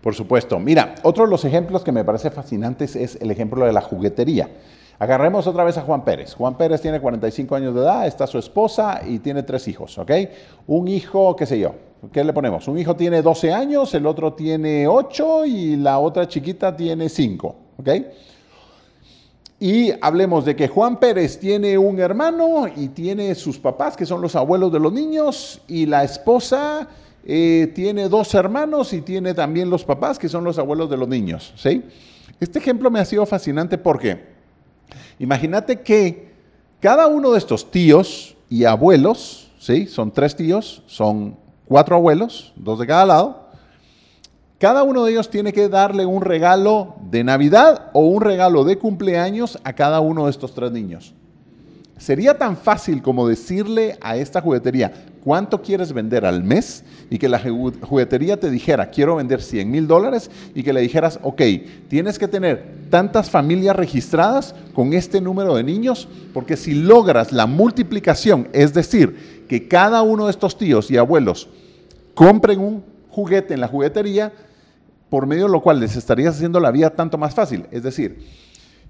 Por 0.00 0.14
supuesto. 0.14 0.58
Mira, 0.58 0.94
otro 1.02 1.24
de 1.24 1.30
los 1.30 1.44
ejemplos 1.44 1.82
que 1.82 1.90
me 1.90 2.04
parece 2.04 2.30
fascinantes 2.30 2.94
es 2.94 3.16
el 3.20 3.30
ejemplo 3.30 3.64
de 3.64 3.72
la 3.72 3.80
juguetería. 3.80 4.50
Agarremos 4.98 5.46
otra 5.46 5.64
vez 5.64 5.76
a 5.78 5.82
Juan 5.82 6.04
Pérez. 6.04 6.34
Juan 6.34 6.56
Pérez 6.56 6.80
tiene 6.80 7.00
45 7.00 7.54
años 7.54 7.74
de 7.74 7.80
edad, 7.80 8.06
está 8.06 8.26
su 8.26 8.38
esposa 8.38 9.00
y 9.06 9.18
tiene 9.18 9.42
tres 9.42 9.66
hijos, 9.66 9.98
¿ok? 9.98 10.10
Un 10.66 10.86
hijo, 10.86 11.34
qué 11.34 11.46
sé 11.46 11.58
yo, 11.58 11.74
¿qué 12.12 12.22
le 12.22 12.32
ponemos? 12.32 12.68
Un 12.68 12.78
hijo 12.78 12.94
tiene 12.94 13.22
12 13.22 13.52
años, 13.52 13.92
el 13.94 14.06
otro 14.06 14.34
tiene 14.34 14.86
8 14.86 15.46
y 15.46 15.76
la 15.76 15.98
otra 15.98 16.28
chiquita 16.28 16.76
tiene 16.76 17.08
5, 17.08 17.56
¿ok? 17.78 17.88
Y 19.60 19.92
hablemos 20.00 20.44
de 20.44 20.56
que 20.56 20.68
Juan 20.68 20.98
Pérez 20.98 21.38
tiene 21.38 21.78
un 21.78 21.98
hermano 22.00 22.66
y 22.74 22.88
tiene 22.88 23.34
sus 23.34 23.58
papás, 23.58 23.96
que 23.96 24.04
son 24.04 24.20
los 24.20 24.34
abuelos 24.36 24.72
de 24.72 24.80
los 24.80 24.92
niños, 24.92 25.60
y 25.68 25.86
la 25.86 26.04
esposa 26.04 26.88
eh, 27.26 27.72
tiene 27.74 28.08
dos 28.08 28.34
hermanos 28.34 28.92
y 28.92 29.00
tiene 29.00 29.32
también 29.32 29.70
los 29.70 29.84
papás, 29.84 30.18
que 30.18 30.28
son 30.28 30.44
los 30.44 30.58
abuelos 30.58 30.90
de 30.90 30.96
los 30.96 31.08
niños. 31.08 31.54
¿sí? 31.56 31.82
Este 32.40 32.58
ejemplo 32.58 32.90
me 32.90 33.00
ha 33.00 33.04
sido 33.04 33.24
fascinante 33.24 33.78
porque 33.78 34.24
imagínate 35.18 35.80
que 35.80 36.32
cada 36.80 37.06
uno 37.06 37.32
de 37.32 37.38
estos 37.38 37.70
tíos 37.70 38.36
y 38.50 38.64
abuelos, 38.64 39.52
¿sí? 39.58 39.86
son 39.86 40.12
tres 40.12 40.36
tíos, 40.36 40.82
son 40.86 41.36
cuatro 41.66 41.96
abuelos, 41.96 42.52
dos 42.56 42.78
de 42.78 42.86
cada 42.86 43.06
lado, 43.06 43.43
cada 44.64 44.82
uno 44.82 45.04
de 45.04 45.12
ellos 45.12 45.28
tiene 45.28 45.52
que 45.52 45.68
darle 45.68 46.06
un 46.06 46.22
regalo 46.22 46.94
de 47.10 47.22
Navidad 47.22 47.90
o 47.92 48.06
un 48.06 48.22
regalo 48.22 48.64
de 48.64 48.78
cumpleaños 48.78 49.58
a 49.62 49.74
cada 49.74 50.00
uno 50.00 50.24
de 50.24 50.30
estos 50.30 50.54
tres 50.54 50.72
niños. 50.72 51.12
Sería 51.98 52.38
tan 52.38 52.56
fácil 52.56 53.02
como 53.02 53.28
decirle 53.28 53.98
a 54.00 54.16
esta 54.16 54.40
juguetería, 54.40 54.90
¿cuánto 55.22 55.60
quieres 55.60 55.92
vender 55.92 56.24
al 56.24 56.42
mes? 56.42 56.82
Y 57.10 57.18
que 57.18 57.28
la 57.28 57.42
juguetería 57.82 58.40
te 58.40 58.50
dijera, 58.50 58.88
quiero 58.88 59.16
vender 59.16 59.42
100 59.42 59.70
mil 59.70 59.86
dólares 59.86 60.30
y 60.54 60.62
que 60.62 60.72
le 60.72 60.80
dijeras, 60.80 61.20
ok, 61.22 61.42
tienes 61.88 62.18
que 62.18 62.26
tener 62.26 62.86
tantas 62.88 63.28
familias 63.28 63.76
registradas 63.76 64.54
con 64.72 64.94
este 64.94 65.20
número 65.20 65.56
de 65.56 65.62
niños, 65.62 66.08
porque 66.32 66.56
si 66.56 66.72
logras 66.72 67.32
la 67.32 67.44
multiplicación, 67.44 68.48
es 68.54 68.72
decir, 68.72 69.44
que 69.46 69.68
cada 69.68 70.00
uno 70.00 70.24
de 70.24 70.30
estos 70.30 70.56
tíos 70.56 70.90
y 70.90 70.96
abuelos 70.96 71.50
compren 72.14 72.60
un 72.60 72.82
juguete 73.10 73.52
en 73.52 73.60
la 73.60 73.68
juguetería, 73.68 74.32
por 75.14 75.28
medio 75.28 75.44
de 75.44 75.52
lo 75.52 75.62
cual 75.62 75.78
les 75.78 75.94
estarías 75.94 76.34
haciendo 76.34 76.58
la 76.58 76.72
vida 76.72 76.90
tanto 76.90 77.16
más 77.16 77.36
fácil. 77.36 77.68
Es 77.70 77.84
decir, 77.84 78.18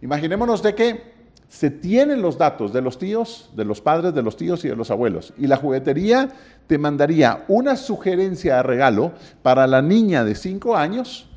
imaginémonos 0.01 0.63
de 0.63 0.75
que 0.75 1.13
se 1.51 1.69
tienen 1.69 2.23
los 2.23 2.39
datos 2.39 2.73
de 2.73 2.81
los 2.81 2.99
tíos, 2.99 3.51
de 3.55 3.67
los 3.67 3.83
padres, 3.83 4.15
de 4.15 4.23
los 4.23 4.35
tíos 4.35 4.65
y 4.65 4.69
de 4.69 4.75
los 4.75 4.91
abuelos. 4.91 5.35
Y 5.37 5.49
la 5.49 5.59
juguetería 5.59 6.31
te 6.67 6.79
mandaría 6.79 7.45
una 7.47 7.77
sugerencia 7.77 8.57
de 8.57 8.63
regalo 8.63 9.13
para 9.43 9.67
la 9.67 9.83
niña 9.83 10.25
de 10.25 10.35
5 10.35 10.75
años. 10.75 11.29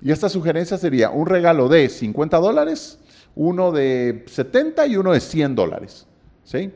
Y 0.00 0.12
esta 0.12 0.28
sugerencia 0.28 0.78
sería 0.78 1.10
un 1.10 1.26
regalo 1.26 1.68
de 1.68 1.88
50 1.88 2.36
dólares, 2.36 3.00
uno 3.34 3.72
de 3.72 4.24
70 4.28 4.86
y 4.86 4.96
uno 4.96 5.10
de 5.10 5.18
100 5.18 5.56
dólares. 5.56 6.06
¿Sí? 6.44 6.70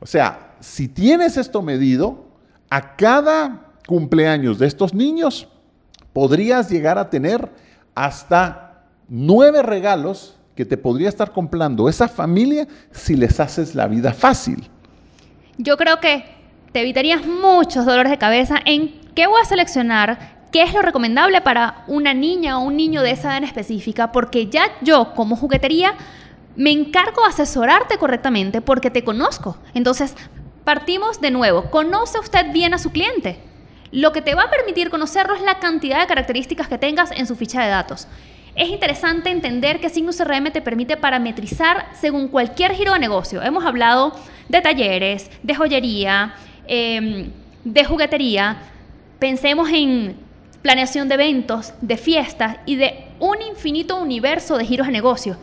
O 0.00 0.06
sea, 0.06 0.56
si 0.58 0.88
tienes 0.88 1.36
esto 1.36 1.62
medido, 1.62 2.24
a 2.70 2.96
cada 2.96 3.70
cumpleaños 3.86 4.58
de 4.58 4.66
estos 4.66 4.94
niños 4.94 5.46
podrías 6.16 6.70
llegar 6.70 6.96
a 6.96 7.10
tener 7.10 7.46
hasta 7.94 8.86
nueve 9.06 9.62
regalos 9.62 10.38
que 10.54 10.64
te 10.64 10.78
podría 10.78 11.10
estar 11.10 11.30
comprando 11.30 11.90
esa 11.90 12.08
familia 12.08 12.66
si 12.90 13.16
les 13.16 13.38
haces 13.38 13.74
la 13.74 13.86
vida 13.86 14.14
fácil. 14.14 14.66
Yo 15.58 15.76
creo 15.76 16.00
que 16.00 16.24
te 16.72 16.80
evitarías 16.80 17.26
muchos 17.26 17.84
dolores 17.84 18.10
de 18.10 18.16
cabeza 18.16 18.56
en 18.64 18.98
qué 19.14 19.26
voy 19.26 19.42
a 19.42 19.44
seleccionar, 19.44 20.38
qué 20.52 20.62
es 20.62 20.72
lo 20.72 20.80
recomendable 20.80 21.42
para 21.42 21.84
una 21.86 22.14
niña 22.14 22.60
o 22.60 22.62
un 22.62 22.78
niño 22.78 23.02
de 23.02 23.10
esa 23.10 23.28
edad 23.28 23.36
en 23.36 23.44
específica, 23.44 24.10
porque 24.10 24.46
ya 24.46 24.68
yo 24.80 25.12
como 25.14 25.36
juguetería 25.36 25.92
me 26.56 26.70
encargo 26.70 27.24
de 27.24 27.28
asesorarte 27.28 27.98
correctamente 27.98 28.62
porque 28.62 28.90
te 28.90 29.04
conozco. 29.04 29.58
Entonces, 29.74 30.14
partimos 30.64 31.20
de 31.20 31.30
nuevo, 31.30 31.70
conoce 31.70 32.18
usted 32.18 32.54
bien 32.54 32.72
a 32.72 32.78
su 32.78 32.90
cliente. 32.90 33.38
Lo 33.92 34.12
que 34.12 34.22
te 34.22 34.34
va 34.34 34.44
a 34.44 34.50
permitir 34.50 34.90
conocerlo 34.90 35.34
es 35.34 35.42
la 35.42 35.58
cantidad 35.58 36.00
de 36.00 36.06
características 36.06 36.68
que 36.68 36.78
tengas 36.78 37.10
en 37.12 37.26
su 37.26 37.36
ficha 37.36 37.62
de 37.62 37.68
datos. 37.68 38.08
Es 38.56 38.70
interesante 38.70 39.30
entender 39.30 39.80
que 39.80 39.90
Signus 39.90 40.16
CRM 40.16 40.50
te 40.50 40.62
permite 40.62 40.96
parametrizar 40.96 41.88
según 41.92 42.28
cualquier 42.28 42.72
giro 42.72 42.94
de 42.94 42.98
negocio. 42.98 43.42
Hemos 43.42 43.66
hablado 43.66 44.18
de 44.48 44.62
talleres, 44.62 45.30
de 45.42 45.54
joyería, 45.54 46.34
em, 46.66 47.30
de 47.64 47.84
juguetería. 47.84 48.56
Pensemos 49.18 49.68
en 49.70 50.16
planeación 50.62 51.06
de 51.06 51.14
eventos, 51.14 51.74
de 51.82 51.98
fiestas 51.98 52.56
y 52.64 52.76
de 52.76 53.08
un 53.20 53.42
infinito 53.42 53.96
universo 53.96 54.56
de 54.56 54.64
giros 54.64 54.86
de 54.86 54.92
negocio. 54.94 55.36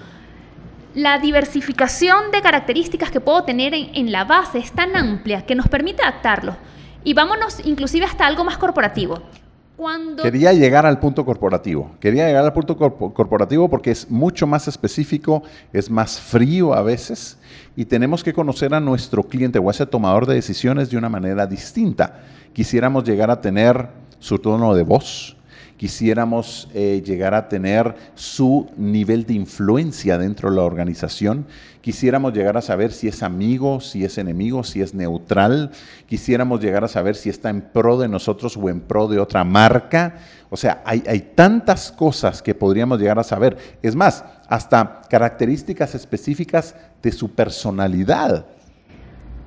La 0.96 1.20
diversificación 1.20 2.32
de 2.32 2.42
características 2.42 3.12
que 3.12 3.22
puedo 3.22 3.44
tener 3.44 3.76
en, 3.76 3.92
en 3.94 4.12
la 4.12 4.24
base 4.26 4.58
es 4.58 4.72
tan 4.72 4.96
amplia 4.96 5.46
que 5.46 5.54
nos 5.54 5.68
permite 5.68 6.02
adaptarlo. 6.02 6.58
Y 7.04 7.14
vámonos 7.14 7.66
inclusive 7.66 8.06
hasta 8.06 8.26
algo 8.26 8.44
más 8.44 8.58
corporativo. 8.58 9.22
Quería 10.22 10.54
llegar 10.54 10.86
al 10.86 11.00
punto 11.00 11.26
corporativo. 11.26 11.92
Quería 12.00 12.28
llegar 12.28 12.46
al 12.46 12.54
punto 12.54 12.78
corporativo 12.78 13.70
porque 13.70 13.92
es 13.92 14.10
mucho 14.10 14.48
más 14.48 14.68
específico, 14.68 15.44
es 15.74 15.90
más 15.90 16.20
frío 16.20 16.74
a 16.74 16.82
veces 16.84 17.38
y 17.76 17.86
tenemos 17.86 18.24
que 18.24 18.34
conocer 18.34 18.74
a 18.74 18.80
nuestro 18.80 19.24
cliente 19.24 19.60
o 19.60 19.68
a 19.68 19.72
ese 19.72 19.86
tomador 19.86 20.28
de 20.28 20.36
decisiones 20.36 20.90
de 20.90 20.98
una 20.98 21.10
manera 21.10 21.48
distinta. 21.48 22.22
Quisiéramos 22.54 23.04
llegar 23.04 23.32
a 23.32 23.42
tener 23.42 23.90
su 24.20 24.38
tono 24.38 24.74
de 24.76 24.84
voz, 24.84 25.36
quisiéramos 25.84 26.70
eh, 26.74 27.04
llegar 27.06 27.34
a 27.34 27.50
tener 27.50 27.94
su 28.16 28.72
nivel 28.78 29.26
de 29.26 29.34
influencia 29.34 30.18
dentro 30.18 30.50
de 30.50 30.56
la 30.56 30.62
organización, 30.62 31.46
quisiéramos 31.82 32.32
llegar 32.32 32.56
a 32.56 32.62
saber 32.62 32.94
si 32.94 33.10
es 33.10 33.22
amigo, 33.22 33.82
si 33.82 34.06
es 34.06 34.18
enemigo, 34.18 34.64
si 34.64 34.82
es 34.82 34.94
neutral, 34.94 35.72
quisiéramos 36.08 36.62
llegar 36.62 36.86
a 36.86 36.88
saber 36.88 37.18
si 37.18 37.30
está 37.30 37.50
en 37.50 37.60
pro 37.60 37.98
de 37.98 38.08
nosotros 38.08 38.56
o 38.56 38.70
en 38.70 38.80
pro 38.80 39.10
de 39.10 39.20
otra 39.20 39.44
marca. 39.44 40.20
O 40.50 40.56
sea, 40.56 40.82
hay, 40.86 41.04
hay 41.06 41.20
tantas 41.20 41.92
cosas 41.92 42.42
que 42.42 42.56
podríamos 42.56 42.98
llegar 42.98 43.20
a 43.20 43.24
saber. 43.26 43.58
Es 43.82 43.94
más, 43.94 44.24
hasta 44.48 45.02
características 45.10 45.96
específicas 45.96 46.78
de 47.02 47.12
su 47.12 47.32
personalidad. 47.32 48.46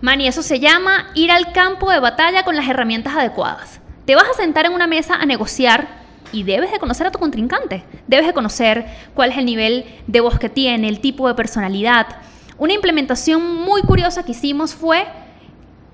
Mani, 0.03 0.29
eso 0.29 0.43
se 0.43 0.61
llama 0.61 1.07
ir 1.15 1.31
al 1.31 1.55
campo 1.55 1.91
de 1.91 1.99
batalla 1.99 2.45
con 2.45 2.57
las 2.57 2.69
herramientas 2.69 3.17
adecuadas. 3.17 3.81
Te 4.05 4.15
vas 4.15 4.29
a 4.29 4.35
sentar 4.35 4.67
en 4.67 4.75
una 4.75 4.87
mesa 4.87 5.15
a 5.15 5.25
negociar 5.25 6.05
y 6.37 6.43
debes 6.43 6.71
de 6.71 6.79
conocer 6.79 7.07
a 7.07 7.11
tu 7.11 7.19
contrincante. 7.19 7.83
Debes 8.07 8.27
de 8.27 8.35
conocer 8.35 8.85
cuál 9.15 9.31
es 9.31 9.39
el 9.39 9.47
nivel 9.47 9.87
de 10.07 10.21
voz 10.21 10.39
que 10.39 10.51
tiene, 10.51 10.87
el 10.87 11.01
tipo 11.01 11.27
de 11.29 11.35
personalidad. 11.35 12.07
Una 12.59 12.75
implementación 12.75 13.57
muy 13.65 13.81
curiosa 13.81 14.23
que 14.23 14.33
hicimos 14.33 14.75
fue 14.75 15.07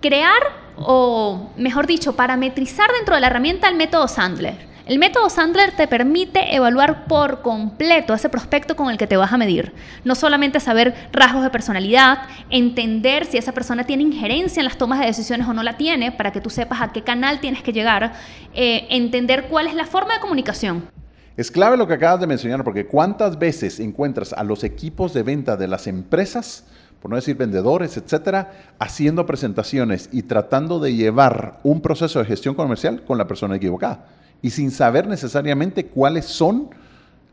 crear, 0.00 0.42
o 0.76 1.50
mejor 1.56 1.86
dicho, 1.86 2.16
parametrizar 2.16 2.90
dentro 2.98 3.14
de 3.14 3.20
la 3.20 3.28
herramienta 3.28 3.68
el 3.68 3.76
método 3.76 4.08
Sandler. 4.08 4.71
El 4.84 4.98
método 4.98 5.30
Sandler 5.30 5.76
te 5.76 5.86
permite 5.86 6.56
evaluar 6.56 7.04
por 7.06 7.40
completo 7.40 8.14
ese 8.14 8.28
prospecto 8.28 8.74
con 8.74 8.90
el 8.90 8.98
que 8.98 9.06
te 9.06 9.16
vas 9.16 9.32
a 9.32 9.38
medir. 9.38 9.72
No 10.02 10.16
solamente 10.16 10.58
saber 10.58 11.08
rasgos 11.12 11.44
de 11.44 11.50
personalidad, 11.50 12.22
entender 12.50 13.26
si 13.26 13.38
esa 13.38 13.52
persona 13.52 13.84
tiene 13.84 14.02
injerencia 14.02 14.60
en 14.60 14.64
las 14.64 14.78
tomas 14.78 14.98
de 14.98 15.06
decisiones 15.06 15.46
o 15.46 15.54
no 15.54 15.62
la 15.62 15.76
tiene, 15.76 16.10
para 16.10 16.32
que 16.32 16.40
tú 16.40 16.50
sepas 16.50 16.82
a 16.82 16.90
qué 16.90 17.02
canal 17.02 17.38
tienes 17.38 17.62
que 17.62 17.72
llegar, 17.72 18.14
eh, 18.54 18.88
entender 18.90 19.44
cuál 19.44 19.68
es 19.68 19.74
la 19.74 19.86
forma 19.86 20.14
de 20.14 20.20
comunicación. 20.20 20.90
Es 21.36 21.52
clave 21.52 21.76
lo 21.76 21.86
que 21.86 21.94
acabas 21.94 22.20
de 22.20 22.26
mencionar, 22.26 22.64
porque 22.64 22.86
cuántas 22.86 23.38
veces 23.38 23.78
encuentras 23.78 24.32
a 24.32 24.42
los 24.42 24.64
equipos 24.64 25.14
de 25.14 25.22
venta 25.22 25.56
de 25.56 25.68
las 25.68 25.86
empresas, 25.86 26.64
por 27.00 27.08
no 27.08 27.16
decir 27.16 27.36
vendedores, 27.36 27.96
etcétera, 27.96 28.50
haciendo 28.80 29.26
presentaciones 29.26 30.08
y 30.10 30.24
tratando 30.24 30.80
de 30.80 30.94
llevar 30.94 31.60
un 31.62 31.80
proceso 31.80 32.18
de 32.18 32.24
gestión 32.24 32.56
comercial 32.56 33.04
con 33.04 33.16
la 33.16 33.28
persona 33.28 33.54
equivocada 33.54 34.06
y 34.42 34.50
sin 34.50 34.70
saber 34.70 35.06
necesariamente 35.06 35.86
cuáles 35.86 36.26
son 36.26 36.70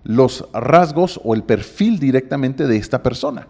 los 0.03 0.47
rasgos 0.53 1.19
o 1.23 1.33
el 1.33 1.43
perfil 1.43 1.99
directamente 1.99 2.67
de 2.67 2.77
esta 2.77 3.03
persona. 3.03 3.47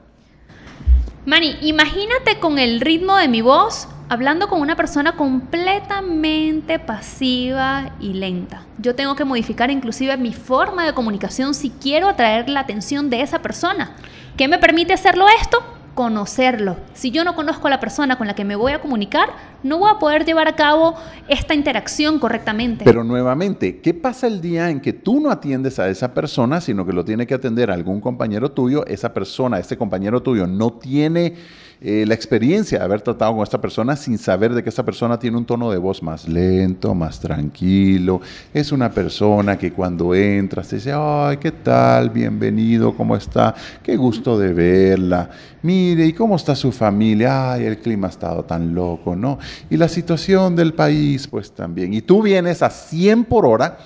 Manny, 1.25 1.58
imagínate 1.62 2.39
con 2.39 2.58
el 2.58 2.82
ritmo 2.82 3.18
de 3.18 3.28
mi 3.28 3.42
voz 3.42 3.88
hablando 4.08 4.48
con 4.48 4.62
una 4.62 4.75
persona 4.75 5.16
completamente 5.16 6.80
pasiva 6.80 7.96
y 8.00 8.13
lenta. 8.13 8.66
Yo 8.80 8.96
tengo 8.96 9.16
que 9.16 9.25
modificar 9.25 9.70
inclusive 9.70 10.18
mi 10.18 10.34
forma 10.34 10.86
de 10.86 10.94
comunicación 10.94 11.54
si 11.54 11.70
quiero 11.70 12.10
atraer 12.10 12.50
la 12.50 12.62
atención 12.62 13.12
de 13.12 13.22
esa 13.22 13.44
persona. 13.44 13.96
¿Qué 14.36 14.48
me 14.48 14.58
permite 14.58 14.94
hacerlo 14.94 15.28
esto? 15.39 15.62
Conocerlo. 16.00 16.77
Si 16.94 17.12
yo 17.12 17.25
no 17.25 17.36
conozco 17.36 17.68
a 17.68 17.70
la 17.70 17.82
persona 17.82 18.18
con 18.18 18.25
la 18.25 18.34
que 18.34 18.46
me 18.46 18.56
voy 18.56 18.72
a 18.72 18.79
comunicar, 18.79 19.27
no 19.63 19.79
voy 19.79 19.91
a 19.94 20.00
poder 20.00 20.24
llevar 20.24 20.48
a 20.48 20.56
cabo 20.56 20.96
esta 21.27 21.53
interacción 21.53 22.20
correctamente. 22.20 22.86
Pero 22.86 23.03
nuevamente, 23.03 23.82
¿qué 23.82 23.94
pasa 23.94 24.27
el 24.27 24.39
día 24.39 24.70
en 24.70 24.79
que 24.79 24.94
tú 24.94 25.20
no 25.20 25.29
atiendes 25.29 25.77
a 25.77 25.89
esa 25.89 26.13
persona, 26.13 26.62
sino 26.62 26.86
que 26.86 26.94
lo 26.94 27.03
tiene 27.03 27.27
que 27.27 27.34
atender 27.34 27.70
algún 27.70 28.00
compañero 28.00 28.50
tuyo? 28.50 28.86
Esa 28.86 29.13
persona, 29.13 29.60
este 29.60 29.75
compañero 29.77 30.24
tuyo 30.24 30.48
no 30.48 30.72
tiene 30.72 31.36
eh, 31.81 32.03
la 32.05 32.13
experiencia 32.13 32.77
de 32.79 32.83
haber 32.83 33.00
tratado 33.00 33.33
con 33.33 33.43
esta 33.43 33.62
persona 33.62 33.95
sin 33.95 34.17
saber 34.17 34.53
de 34.53 34.62
que 34.62 34.67
esta 34.67 34.83
persona 34.83 35.17
tiene 35.17 35.38
un 35.38 35.45
tono 35.45 35.71
de 35.71 35.77
voz 35.77 36.03
más 36.03 36.27
lento, 36.27 36.93
más 36.93 37.21
tranquilo. 37.21 38.19
Es 38.53 38.74
una 38.74 38.91
persona 38.91 39.57
que 39.57 39.71
cuando 39.71 40.13
entras 40.13 40.67
te 40.67 40.75
dice, 40.75 40.91
ay, 40.93 41.38
¿qué 41.38 41.53
tal? 41.53 42.09
Bienvenido, 42.09 42.93
¿cómo 42.93 43.15
está? 43.15 43.55
Qué 43.81 43.95
gusto 43.95 44.38
de 44.38 44.51
verla. 44.51 45.29
Mire, 45.62 46.05
¿y 46.05 46.12
cómo 46.12 46.36
está 46.36 46.53
su 46.53 46.74
familia? 46.74 47.53
Ay, 47.53 47.63
el 47.63 47.77
clima 47.77 48.07
ha 48.07 48.12
estado 48.12 48.43
tan 48.43 48.75
loco, 48.75 49.15
¿no? 49.15 49.39
Y 49.69 49.77
la 49.77 49.88
situación 49.88 50.57
del 50.57 50.74
país, 50.74 51.27
pues 51.27 51.53
también. 51.53 51.93
Y 51.93 52.01
tú 52.01 52.21
vienes 52.21 52.62
a 52.62 52.69
100 52.69 53.24
por 53.24 53.45
hora 53.45 53.77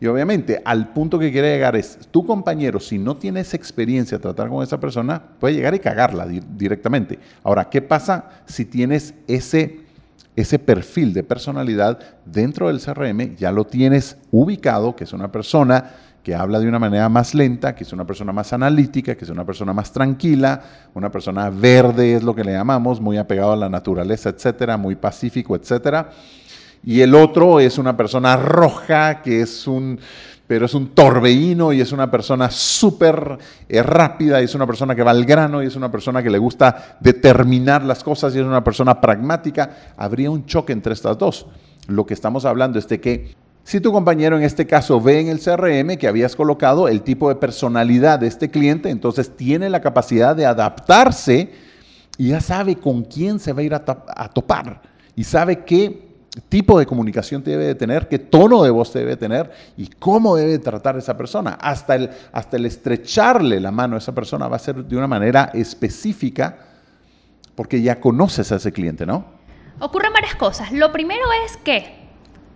y 0.00 0.06
obviamente, 0.06 0.62
al 0.64 0.92
punto 0.94 1.18
que 1.18 1.30
quiere 1.30 1.52
llegar 1.52 1.76
es, 1.76 1.98
tu 2.10 2.24
compañero, 2.24 2.80
si 2.80 2.98
no 2.98 3.18
tienes 3.18 3.52
experiencia 3.52 4.16
de 4.16 4.22
tratar 4.22 4.48
con 4.48 4.62
esa 4.62 4.80
persona, 4.80 5.22
puede 5.38 5.54
llegar 5.54 5.74
y 5.74 5.78
cagarla 5.78 6.26
directamente. 6.26 7.18
Ahora, 7.42 7.68
¿qué 7.68 7.82
pasa 7.82 8.30
si 8.46 8.64
tienes 8.64 9.12
ese, 9.28 9.80
ese 10.34 10.58
perfil 10.58 11.12
de 11.12 11.22
personalidad 11.22 11.98
dentro 12.24 12.68
del 12.68 12.80
CRM 12.80 13.36
ya 13.36 13.52
lo 13.52 13.66
tienes 13.66 14.16
ubicado, 14.30 14.96
que 14.96 15.04
es 15.04 15.12
una 15.12 15.30
persona 15.30 15.90
que 16.22 16.34
habla 16.34 16.60
de 16.60 16.68
una 16.68 16.78
manera 16.78 17.10
más 17.10 17.34
lenta, 17.34 17.74
que 17.74 17.84
es 17.84 17.92
una 17.92 18.06
persona 18.06 18.32
más 18.32 18.54
analítica, 18.54 19.14
que 19.14 19.24
es 19.24 19.30
una 19.30 19.44
persona 19.44 19.74
más 19.74 19.92
tranquila, 19.92 20.62
una 20.94 21.10
persona 21.10 21.50
verde 21.50 22.14
es 22.14 22.22
lo 22.22 22.34
que 22.34 22.44
le 22.44 22.52
llamamos, 22.52 23.02
muy 23.02 23.18
apegado 23.18 23.52
a 23.52 23.56
la 23.56 23.68
naturaleza, 23.68 24.30
etcétera, 24.30 24.78
muy 24.78 24.96
pacífico, 24.96 25.56
etcétera. 25.56 26.10
Y 26.84 27.02
el 27.02 27.14
otro 27.14 27.60
es 27.60 27.78
una 27.78 27.96
persona 27.96 28.36
roja, 28.36 29.22
que 29.22 29.42
es 29.42 29.66
un, 29.66 29.98
pero 30.46 30.66
es 30.66 30.74
un 30.74 30.88
torbellino 30.88 31.72
y 31.72 31.80
es 31.80 31.92
una 31.92 32.10
persona 32.10 32.50
súper 32.50 33.38
eh, 33.68 33.82
rápida, 33.82 34.40
y 34.40 34.44
es 34.44 34.54
una 34.54 34.66
persona 34.66 34.94
que 34.94 35.02
va 35.02 35.10
al 35.10 35.24
grano, 35.24 35.62
y 35.62 35.66
es 35.66 35.76
una 35.76 35.90
persona 35.90 36.22
que 36.22 36.30
le 36.30 36.38
gusta 36.38 36.96
determinar 37.00 37.84
las 37.84 38.02
cosas, 38.02 38.34
y 38.34 38.38
es 38.38 38.44
una 38.44 38.64
persona 38.64 39.00
pragmática. 39.00 39.94
Habría 39.96 40.30
un 40.30 40.46
choque 40.46 40.72
entre 40.72 40.94
estas 40.94 41.18
dos. 41.18 41.46
Lo 41.86 42.06
que 42.06 42.14
estamos 42.14 42.44
hablando 42.44 42.78
es 42.78 42.88
de 42.88 43.00
que 43.00 43.34
si 43.62 43.80
tu 43.80 43.92
compañero 43.92 44.36
en 44.36 44.42
este 44.42 44.66
caso 44.66 45.00
ve 45.00 45.20
en 45.20 45.28
el 45.28 45.38
CRM 45.38 45.96
que 45.96 46.08
habías 46.08 46.34
colocado 46.34 46.88
el 46.88 47.02
tipo 47.02 47.28
de 47.28 47.36
personalidad 47.36 48.18
de 48.18 48.26
este 48.26 48.50
cliente, 48.50 48.90
entonces 48.90 49.36
tiene 49.36 49.70
la 49.70 49.80
capacidad 49.80 50.34
de 50.34 50.46
adaptarse 50.46 51.52
y 52.18 52.28
ya 52.30 52.40
sabe 52.40 52.76
con 52.76 53.04
quién 53.04 53.38
se 53.38 53.52
va 53.52 53.60
a 53.60 53.64
ir 53.64 53.74
a, 53.74 54.28
topar 54.34 54.82
y 55.14 55.24
sabe 55.24 55.64
qué 55.64 56.09
tipo 56.48 56.78
de 56.78 56.86
comunicación 56.86 57.42
debe 57.42 57.66
de 57.66 57.74
tener, 57.74 58.08
qué 58.08 58.18
tono 58.18 58.62
de 58.62 58.70
voz 58.70 58.92
debe 58.92 59.16
tener 59.16 59.50
y 59.76 59.88
cómo 59.88 60.36
debe 60.36 60.58
tratar 60.58 60.96
a 60.96 60.98
esa 60.98 61.16
persona. 61.16 61.58
Hasta 61.60 61.96
el, 61.96 62.10
hasta 62.32 62.56
estrecharle 62.56 63.60
la 63.60 63.70
mano 63.70 63.96
a 63.96 63.98
esa 63.98 64.14
persona 64.14 64.48
va 64.48 64.56
a 64.56 64.60
ser 64.60 64.84
de 64.84 64.96
una 64.96 65.06
manera 65.06 65.50
específica 65.54 66.58
porque 67.54 67.82
ya 67.82 68.00
conoces 68.00 68.52
a 68.52 68.56
ese 68.56 68.72
cliente, 68.72 69.04
¿no? 69.04 69.24
Ocurren 69.80 70.12
varias 70.12 70.36
cosas. 70.36 70.72
Lo 70.72 70.92
primero 70.92 71.24
es 71.46 71.56
que 71.56 72.00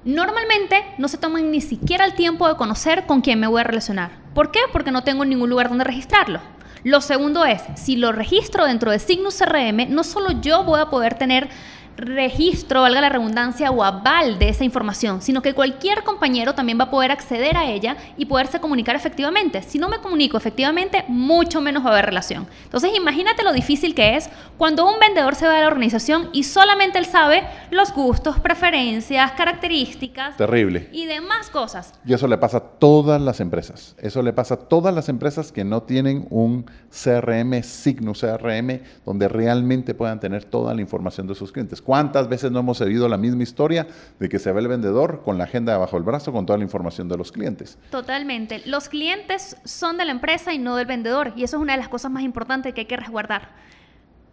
Normalmente 0.04 0.84
no 0.98 1.08
se 1.08 1.16
toman 1.16 1.50
ni 1.50 1.62
siquiera 1.62 2.04
el 2.04 2.12
tiempo 2.12 2.46
de 2.46 2.56
conocer 2.56 3.06
con 3.06 3.22
quién 3.22 3.40
me 3.40 3.46
voy 3.46 3.62
a 3.62 3.64
relacionar. 3.64 4.10
¿Por 4.34 4.50
qué? 4.50 4.60
Porque 4.70 4.90
no 4.90 5.02
tengo 5.02 5.24
ningún 5.24 5.48
lugar 5.48 5.70
donde 5.70 5.84
registrarlo. 5.84 6.40
Lo 6.82 7.00
segundo 7.00 7.46
es, 7.46 7.62
si 7.76 7.96
lo 7.96 8.12
registro 8.12 8.66
dentro 8.66 8.90
de 8.90 8.98
Signus 8.98 9.38
CRM, 9.38 9.88
no 9.88 10.04
solo 10.04 10.42
yo 10.42 10.62
voy 10.64 10.80
a 10.80 10.90
poder 10.90 11.14
tener 11.14 11.48
registro, 11.96 12.82
valga 12.82 13.00
la 13.00 13.08
redundancia, 13.08 13.70
o 13.70 13.82
aval 13.82 14.38
de 14.38 14.48
esa 14.48 14.64
información, 14.64 15.22
sino 15.22 15.42
que 15.42 15.54
cualquier 15.54 16.02
compañero 16.02 16.54
también 16.54 16.78
va 16.78 16.84
a 16.84 16.90
poder 16.90 17.10
acceder 17.10 17.56
a 17.56 17.70
ella 17.70 17.96
y 18.16 18.26
poderse 18.26 18.60
comunicar 18.60 18.96
efectivamente. 18.96 19.62
Si 19.62 19.78
no 19.78 19.88
me 19.88 19.98
comunico 19.98 20.36
efectivamente, 20.36 21.04
mucho 21.08 21.60
menos 21.60 21.84
va 21.84 21.90
a 21.90 21.92
haber 21.92 22.06
relación. 22.06 22.46
Entonces 22.64 22.90
imagínate 22.96 23.42
lo 23.42 23.52
difícil 23.52 23.94
que 23.94 24.16
es 24.16 24.28
cuando 24.56 24.86
un 24.86 24.98
vendedor 24.98 25.34
se 25.34 25.46
va 25.46 25.58
a 25.58 25.60
la 25.60 25.66
organización 25.66 26.28
y 26.32 26.44
solamente 26.44 26.98
él 26.98 27.06
sabe 27.06 27.44
los 27.70 27.92
gustos, 27.92 28.38
preferencias, 28.40 29.32
características. 29.32 30.36
Terrible. 30.36 30.88
Y 30.92 31.06
demás 31.06 31.50
cosas. 31.50 31.92
Y 32.04 32.12
eso 32.12 32.26
le 32.26 32.38
pasa 32.38 32.58
a 32.58 32.60
todas 32.60 33.20
las 33.20 33.40
empresas. 33.40 33.94
Eso 33.98 34.22
le 34.22 34.32
pasa 34.32 34.54
a 34.54 34.56
todas 34.56 34.94
las 34.94 35.08
empresas 35.08 35.52
que 35.52 35.64
no 35.64 35.82
tienen 35.82 36.26
un 36.30 36.66
CRM, 36.90 37.62
signo 37.62 38.12
CRM, 38.12 38.80
donde 39.04 39.28
realmente 39.28 39.94
puedan 39.94 40.20
tener 40.20 40.44
toda 40.44 40.74
la 40.74 40.80
información 40.80 41.26
de 41.26 41.34
sus 41.34 41.52
clientes. 41.52 41.82
¿Cuántas 41.84 42.28
veces 42.28 42.50
no 42.50 42.60
hemos 42.60 42.80
oído 42.80 43.08
la 43.08 43.18
misma 43.18 43.42
historia 43.42 43.86
de 44.18 44.28
que 44.28 44.38
se 44.38 44.50
ve 44.52 44.60
el 44.60 44.68
vendedor 44.68 45.22
con 45.22 45.36
la 45.36 45.44
agenda 45.44 45.76
bajo 45.76 45.96
el 45.96 46.02
brazo 46.02 46.32
con 46.32 46.46
toda 46.46 46.58
la 46.58 46.64
información 46.64 47.08
de 47.08 47.16
los 47.16 47.30
clientes? 47.30 47.78
Totalmente. 47.90 48.62
Los 48.64 48.88
clientes 48.88 49.56
son 49.64 49.98
de 49.98 50.06
la 50.06 50.12
empresa 50.12 50.54
y 50.54 50.58
no 50.58 50.76
del 50.76 50.86
vendedor. 50.86 51.32
Y 51.36 51.44
eso 51.44 51.56
es 51.58 51.62
una 51.62 51.74
de 51.74 51.78
las 51.78 51.88
cosas 51.88 52.10
más 52.10 52.22
importantes 52.22 52.72
que 52.72 52.82
hay 52.82 52.86
que 52.86 52.96
resguardar. 52.96 53.50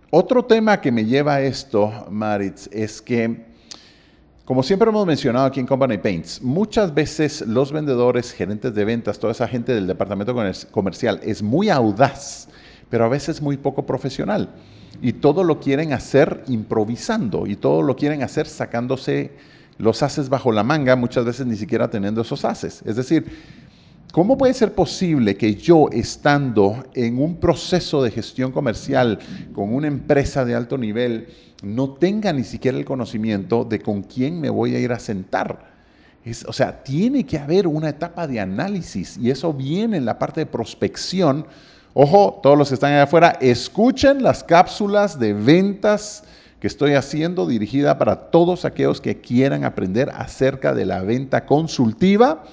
Otro 0.09 0.43
tema 0.43 0.79
que 0.79 0.91
me 0.91 1.05
lleva 1.05 1.35
a 1.35 1.41
esto, 1.41 2.07
Maritz, 2.09 2.67
es 2.71 3.01
que, 3.01 3.45
como 4.43 4.61
siempre 4.61 4.89
hemos 4.89 5.05
mencionado 5.05 5.45
aquí 5.45 5.59
en 5.59 5.65
Company 5.65 5.97
Paints, 5.97 6.41
muchas 6.41 6.93
veces 6.93 7.41
los 7.47 7.71
vendedores, 7.71 8.33
gerentes 8.33 8.73
de 8.73 8.85
ventas, 8.85 9.19
toda 9.19 9.31
esa 9.31 9.47
gente 9.47 9.73
del 9.73 9.87
departamento 9.87 10.35
comercial 10.71 11.19
es 11.23 11.41
muy 11.41 11.69
audaz, 11.69 12.49
pero 12.91 13.05
a 13.05 13.09
veces 13.09 13.41
muy 13.41 13.57
poco 13.57 13.87
profesional 13.87 14.49
y 15.01 15.13
todo 15.13 15.43
lo 15.43 15.59
quieren 15.59 15.93
hacer 15.93 16.43
improvisando 16.47 17.47
y 17.47 17.55
todo 17.55 17.81
lo 17.81 17.95
quieren 17.95 18.21
hacer 18.21 18.45
sacándose 18.45 19.31
los 19.79 20.03
haces 20.03 20.29
bajo 20.29 20.51
la 20.51 20.63
manga, 20.63 20.95
muchas 20.95 21.25
veces 21.25 21.47
ni 21.47 21.55
siquiera 21.55 21.89
teniendo 21.89 22.21
esos 22.21 22.45
haces. 22.45 22.83
Es 22.85 22.97
decir, 22.97 23.25
¿cómo 24.11 24.37
puede 24.37 24.53
ser 24.53 24.75
posible 24.75 25.37
que 25.37 25.55
yo 25.55 25.87
estando 25.91 26.83
en 26.93 27.17
un 27.17 27.37
proceso 27.37 28.03
de 28.03 28.11
gestión 28.11 28.51
comercial 28.51 29.17
con 29.53 29.73
una 29.73 29.87
empresa 29.87 30.45
de 30.45 30.53
alto 30.53 30.77
nivel 30.77 31.29
no 31.63 31.91
tenga 31.91 32.33
ni 32.33 32.43
siquiera 32.43 32.77
el 32.77 32.85
conocimiento 32.85 33.63
de 33.63 33.79
con 33.79 34.03
quién 34.03 34.39
me 34.39 34.49
voy 34.49 34.75
a 34.75 34.79
ir 34.79 34.91
a 34.91 34.99
sentar? 34.99 35.71
o 36.47 36.53
sea, 36.53 36.83
tiene 36.83 37.25
que 37.25 37.39
haber 37.39 37.65
una 37.65 37.89
etapa 37.89 38.27
de 38.27 38.39
análisis 38.39 39.17
y 39.17 39.31
eso 39.31 39.53
viene 39.53 39.97
en 39.97 40.05
la 40.05 40.19
parte 40.19 40.41
de 40.41 40.45
prospección 40.45 41.47
Ojo, 41.93 42.39
todos 42.41 42.57
los 42.57 42.69
que 42.69 42.75
están 42.75 42.93
allá 42.93 43.03
afuera, 43.03 43.37
escuchen 43.41 44.23
las 44.23 44.43
cápsulas 44.43 45.19
de 45.19 45.33
ventas 45.33 46.23
que 46.61 46.67
estoy 46.67 46.93
haciendo 46.93 47.47
dirigida 47.47 47.97
para 47.97 48.29
todos 48.29 48.63
aquellos 48.63 49.01
que 49.01 49.19
quieran 49.19 49.65
aprender 49.65 50.09
acerca 50.15 50.73
de 50.73 50.85
la 50.85 51.01
venta 51.01 51.45
consultiva. 51.45 52.43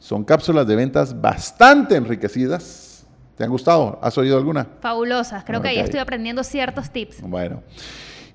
Son 0.00 0.24
cápsulas 0.24 0.66
de 0.66 0.74
ventas 0.74 1.20
bastante 1.20 1.94
enriquecidas. 1.94 3.06
¿Te 3.36 3.44
han 3.44 3.50
gustado? 3.50 3.98
¿Has 4.02 4.16
oído 4.18 4.36
alguna? 4.36 4.66
Fabulosas. 4.80 5.44
Creo 5.44 5.60
que 5.62 5.68
ahí 5.68 5.78
estoy 5.78 6.00
aprendiendo 6.00 6.42
ciertos 6.42 6.90
tips. 6.90 7.20
Bueno. 7.20 7.62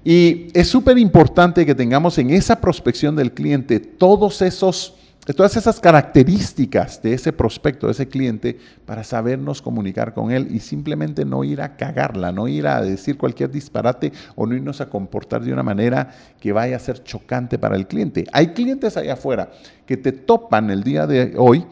Y 0.06 0.48
es 0.54 0.70
súper 0.70 0.98
importante 0.98 1.66
que 1.66 1.76
tengamos 1.76 2.18
en 2.18 2.30
esa 2.30 2.62
prospección 2.62 3.16
del 3.16 3.34
cliente 3.34 3.80
todos 3.80 4.42
esos 4.42 4.96
todas 5.34 5.56
esas 5.58 5.80
características 5.80 7.02
de 7.02 7.14
ese 7.14 7.32
prospecto, 7.32 7.86
de 7.88 7.92
ese 7.92 8.08
cliente, 8.08 8.58
para 8.86 9.04
sabernos 9.04 9.62
comunicar 9.62 10.14
con 10.14 10.32
él 10.32 10.48
y 10.50 10.60
simplemente 10.60 11.26
no 11.26 11.44
ir 11.44 11.62
a 11.62 11.76
cagarla, 11.76 12.32
no 12.32 12.48
ir 12.48 12.66
a 12.68 12.82
decir 12.82 13.18
cualquier 13.18 13.52
disparate 13.52 14.12
o 14.36 14.46
no 14.46 14.56
irnos 14.56 14.82
a 14.82 14.90
comportar 14.90 15.44
de 15.44 15.54
una 15.54 15.64
manera 15.64 16.10
que 16.40 16.52
vaya 16.52 16.76
a 16.76 16.80
ser 16.80 17.04
chocante 17.04 17.60
para 17.60 17.76
el 17.76 17.88
cliente. 17.88 18.26
Hay 18.34 18.50
clientes 18.54 18.98
allá 18.98 19.14
afuera 19.14 19.52
que 19.86 19.98
te 19.98 20.12
topan 20.12 20.70
el 20.70 20.84
día 20.84 21.06
de 21.06 21.34
hoy. 21.38 21.66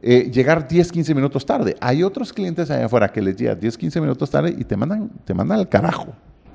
Eh, 0.00 0.30
llegar 0.32 0.68
10, 0.68 0.92
15 0.92 1.14
minutos 1.14 1.44
tarde. 1.44 1.76
Hay 1.80 2.02
otros 2.02 2.32
clientes 2.32 2.70
allá 2.70 2.86
afuera 2.86 3.08
que 3.08 3.20
les 3.20 3.36
llega 3.36 3.54
10, 3.54 3.76
15 3.76 4.00
minutos 4.00 4.30
tarde 4.30 4.54
y 4.56 4.64
te 4.64 4.76
mandan, 4.76 5.10
te 5.24 5.34
mandan 5.34 5.58
al 5.58 5.68
carajo. 5.68 6.14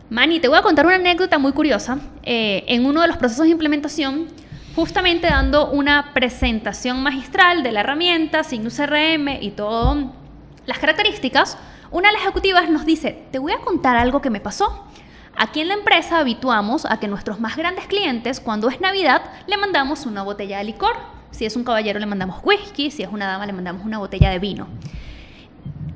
Manny, 0.09 0.39
te 0.39 0.47
voy 0.47 0.57
a 0.57 0.61
contar 0.61 0.85
una 0.85 0.95
anécdota 0.95 1.39
muy 1.39 1.53
curiosa. 1.53 1.97
Eh, 2.23 2.63
en 2.67 2.85
uno 2.85 3.01
de 3.01 3.07
los 3.07 3.17
procesos 3.17 3.45
de 3.45 3.51
implementación, 3.51 4.27
justamente 4.75 5.27
dando 5.27 5.69
una 5.69 6.13
presentación 6.13 7.03
magistral 7.03 7.63
de 7.63 7.71
la 7.71 7.81
herramienta, 7.81 8.43
Signus 8.43 8.77
CRM 8.77 9.41
y 9.41 9.51
todas 9.51 10.05
las 10.65 10.79
características, 10.79 11.57
una 11.91 12.09
de 12.09 12.13
las 12.13 12.23
ejecutivas 12.23 12.69
nos 12.69 12.85
dice, 12.85 13.25
te 13.31 13.39
voy 13.39 13.51
a 13.51 13.59
contar 13.59 13.97
algo 13.97 14.21
que 14.21 14.31
me 14.31 14.39
pasó. 14.39 14.85
Aquí 15.35 15.61
en 15.61 15.67
la 15.67 15.75
empresa 15.75 16.19
habituamos 16.19 16.85
a 16.85 16.99
que 16.99 17.07
nuestros 17.07 17.39
más 17.39 17.55
grandes 17.55 17.85
clientes, 17.85 18.39
cuando 18.39 18.69
es 18.69 18.81
Navidad, 18.81 19.21
le 19.47 19.57
mandamos 19.57 20.05
una 20.05 20.23
botella 20.23 20.57
de 20.59 20.63
licor. 20.63 20.95
Si 21.31 21.45
es 21.45 21.55
un 21.55 21.63
caballero 21.63 21.99
le 21.99 22.05
mandamos 22.05 22.39
whisky, 22.43 22.91
si 22.91 23.03
es 23.03 23.09
una 23.11 23.27
dama 23.27 23.45
le 23.45 23.53
mandamos 23.53 23.85
una 23.85 23.97
botella 23.97 24.29
de 24.29 24.39
vino. 24.39 24.67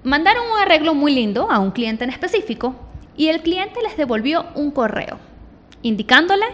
Mandaron 0.03 0.43
un 0.51 0.59
arreglo 0.59 0.93
muy 0.93 1.13
lindo 1.13 1.49
a 1.51 1.59
un 1.59 1.71
cliente 1.71 2.03
en 2.03 2.09
específico 2.09 2.75
y 3.15 3.27
el 3.27 3.41
cliente 3.41 3.81
les 3.81 3.97
devolvió 3.97 4.45
un 4.55 4.71
correo 4.71 5.19
indicándole 5.81 6.45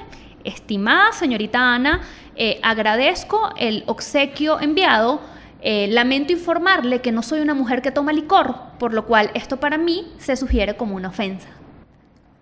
estimada 0.43 1.11
señorita 1.13 1.73
Ana, 1.73 2.01
eh, 2.35 2.59
agradezco 2.63 3.51
el 3.57 3.83
obsequio 3.87 4.59
enviado. 4.59 5.21
Eh, 5.61 5.87
lamento 5.89 6.33
informarle 6.33 6.99
que 6.99 7.13
no 7.13 7.23
soy 7.23 7.39
una 7.39 7.53
mujer 7.53 7.81
que 7.81 7.91
toma 7.91 8.11
licor, 8.11 8.55
por 8.79 8.93
lo 8.93 9.05
cual 9.05 9.31
esto 9.33 9.57
para 9.57 9.77
mí 9.77 10.11
se 10.17 10.35
sugiere 10.35 10.75
como 10.75 10.95
una 10.95 11.07
ofensa. 11.07 11.47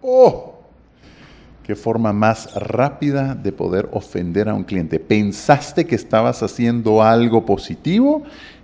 ¡Oh! 0.01 0.55
Qué 1.63 1.75
forma 1.75 2.11
más 2.13 2.55
rápida 2.55 3.35
de 3.35 3.51
poder 3.51 3.89
ofender 3.91 4.49
a 4.49 4.55
un 4.55 4.63
cliente. 4.63 4.99
Pensaste 4.99 5.85
que 5.85 5.93
estabas 5.93 6.41
haciendo 6.41 7.03
algo 7.03 7.45
positivo 7.45 8.23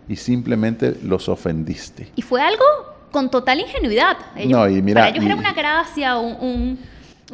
y 0.10 0.16
simplemente 0.16 0.98
los 1.04 1.30
ofendiste. 1.30 2.12
Y 2.16 2.24
fue 2.24 2.42
algo 2.42 2.66
con 3.12 3.30
total 3.30 3.60
ingenuidad. 3.60 4.18
no, 4.48 4.68
y 4.68 4.82
mira, 4.82 5.02
para 5.02 5.10
ellos 5.10 5.24
era 5.24 5.36
una 5.36 5.54
gracia, 5.54 6.18
un 6.18 6.80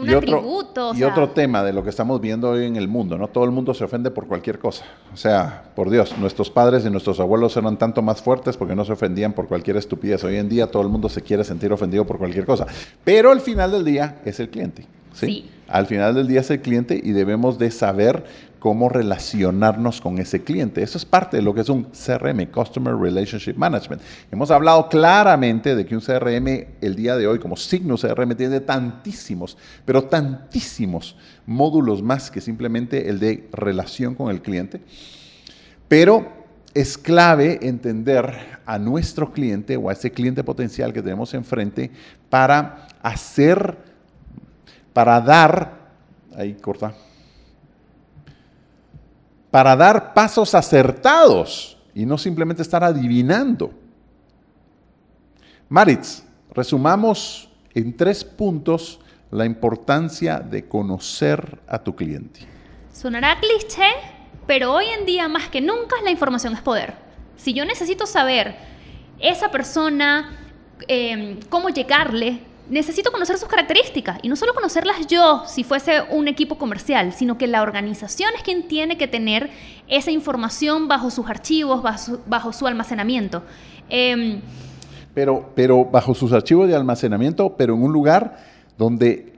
y 0.02 0.14
otro, 0.14 0.94
Y 0.96 1.04
otro 1.04 1.30
tema 1.30 1.64
de 1.64 1.72
lo 1.72 1.84
que 1.84 1.90
estamos 1.90 2.20
viendo 2.20 2.50
hoy 2.50 2.66
en 2.66 2.76
el 2.76 2.88
mundo, 2.88 3.18
¿no? 3.18 3.28
Todo 3.28 3.44
el 3.44 3.52
mundo 3.52 3.74
se 3.74 3.84
ofende 3.84 4.10
por 4.10 4.28
cualquier 4.28 4.58
cosa. 4.58 4.86
O 5.14 5.18
sea, 5.18 5.66
por 5.76 5.90
Dios, 5.90 6.18
nuestros 6.18 6.50
padres 6.50 6.86
y 6.86 6.90
nuestros 6.90 7.20
abuelos 7.20 7.56
eran 7.58 7.78
tanto 7.78 8.02
más 8.02 8.22
fuertes 8.22 8.58
porque 8.58 8.76
no 8.76 8.86
se 8.86 8.94
ofendían 8.94 9.34
por 9.34 9.48
cualquier 9.48 9.78
estupidez. 9.78 10.24
Hoy 10.24 10.38
en 10.38 10.50
día 10.50 10.72
todo 10.72 10.82
el 10.82 10.90
mundo 10.90 11.10
se 11.10 11.22
quiere 11.22 11.44
sentir 11.44 11.72
ofendido 11.72 12.06
por 12.06 12.18
cualquier 12.18 12.46
cosa. 12.46 12.66
Pero 13.04 13.32
al 13.32 13.42
final 13.42 13.72
del 13.72 13.86
día 13.86 14.18
es 14.26 14.40
el 14.40 14.50
cliente. 14.50 14.88
¿sí? 15.14 15.50
Al 15.74 15.88
final 15.88 16.14
del 16.14 16.28
día 16.28 16.42
es 16.42 16.52
el 16.52 16.62
cliente 16.62 17.02
y 17.04 17.14
debemos 17.14 17.58
de 17.58 17.72
saber 17.72 18.24
cómo 18.60 18.90
relacionarnos 18.90 20.02
con 20.02 20.20
ese 20.20 20.44
cliente. 20.44 20.84
Eso 20.84 21.00
es 21.00 21.04
parte 21.04 21.38
de 21.38 21.42
lo 21.42 21.52
que 21.56 21.62
es 21.62 21.70
un 21.70 21.86
CRM, 21.86 22.46
Customer 22.52 22.96
Relationship 22.96 23.56
Management. 23.56 24.00
Hemos 24.32 24.52
hablado 24.52 24.88
claramente 24.88 25.76
de 25.76 25.84
que 25.84 25.96
un 25.96 26.02
CRM 26.02 26.68
el 26.80 26.96
día 26.96 27.18
de 27.18 27.26
hoy, 27.26 27.40
como 27.40 27.58
signo 27.58 27.98
CRM, 27.98 28.36
tiene 28.36 28.60
tantísimos, 28.60 29.58
pero 29.84 30.04
tantísimos 30.04 31.16
módulos 31.48 32.04
más 32.04 32.30
que 32.30 32.40
simplemente 32.40 33.10
el 33.10 33.18
de 33.20 33.50
relación 33.52 34.14
con 34.14 34.30
el 34.30 34.44
cliente. 34.44 34.80
Pero 35.88 36.32
es 36.76 37.00
clave 37.00 37.58
entender 37.64 38.60
a 38.68 38.78
nuestro 38.78 39.34
cliente 39.34 39.76
o 39.76 39.90
a 39.90 39.94
ese 39.94 40.12
cliente 40.12 40.44
potencial 40.44 40.94
que 40.94 41.02
tenemos 41.02 41.34
enfrente 41.34 41.90
para 42.30 42.88
hacer, 43.02 43.76
para 44.94 45.20
dar, 45.20 45.90
ahí 46.36 46.54
corta, 46.54 46.94
para 49.52 49.76
dar 49.76 50.14
pasos 50.14 50.56
acertados 50.56 51.78
y 51.94 52.06
no 52.06 52.18
simplemente 52.18 52.62
estar 52.62 52.84
adivinando. 52.84 53.72
Maritz, 55.70 56.24
resumamos 56.52 57.50
en 57.74 57.96
tres 57.96 58.24
puntos 58.24 59.00
la 59.32 59.46
importancia 59.46 60.40
de 60.40 60.68
conocer 60.68 61.60
a 61.68 61.80
tu 61.80 61.96
cliente. 61.96 62.42
Sonará 62.92 63.40
cliché, 63.40 63.90
pero 64.46 64.74
hoy 64.74 64.86
en 64.98 65.06
día 65.06 65.28
más 65.28 65.50
que 65.50 65.62
nunca 65.62 65.96
la 66.04 66.12
información 66.12 66.54
es 66.54 66.62
poder. 66.62 66.94
Si 67.36 67.54
yo 67.54 67.66
necesito 67.66 68.06
saber 68.06 68.56
esa 69.20 69.50
persona, 69.50 70.38
eh, 70.88 71.40
cómo 71.50 71.70
llegarle, 71.70 72.42
necesito 72.70 73.12
conocer 73.12 73.38
sus 73.38 73.50
características 73.50 74.20
y 74.22 74.30
no 74.30 74.36
solo 74.36 74.54
conocerlas 74.54 75.08
yo 75.08 75.44
si 75.48 75.64
fuese 75.64 76.02
un 76.10 76.28
equipo 76.28 76.58
comercial, 76.58 77.14
sino 77.14 77.38
que 77.38 77.48
la 77.48 77.62
organización 77.62 78.32
es 78.36 78.44
quien 78.44 78.68
tiene 78.68 78.98
que 78.98 79.08
tener 79.08 79.50
esa 79.88 80.12
información 80.12 80.88
bajo 80.88 81.10
sus 81.12 81.30
archivos, 81.30 81.84
bajo 82.26 82.54
su, 82.54 82.68
almacenamiento. 82.68 83.44
Em, 83.90 84.42
pero, 85.14 85.52
pero 85.56 85.86
bajo 85.86 86.16
sus 86.16 86.32
archivos 86.32 86.68
de 86.68 86.76
almacenamiento, 86.76 87.56
pero 87.56 87.76
en 87.76 87.84
un 87.84 87.94
lugar 87.94 88.38
donde 88.78 89.34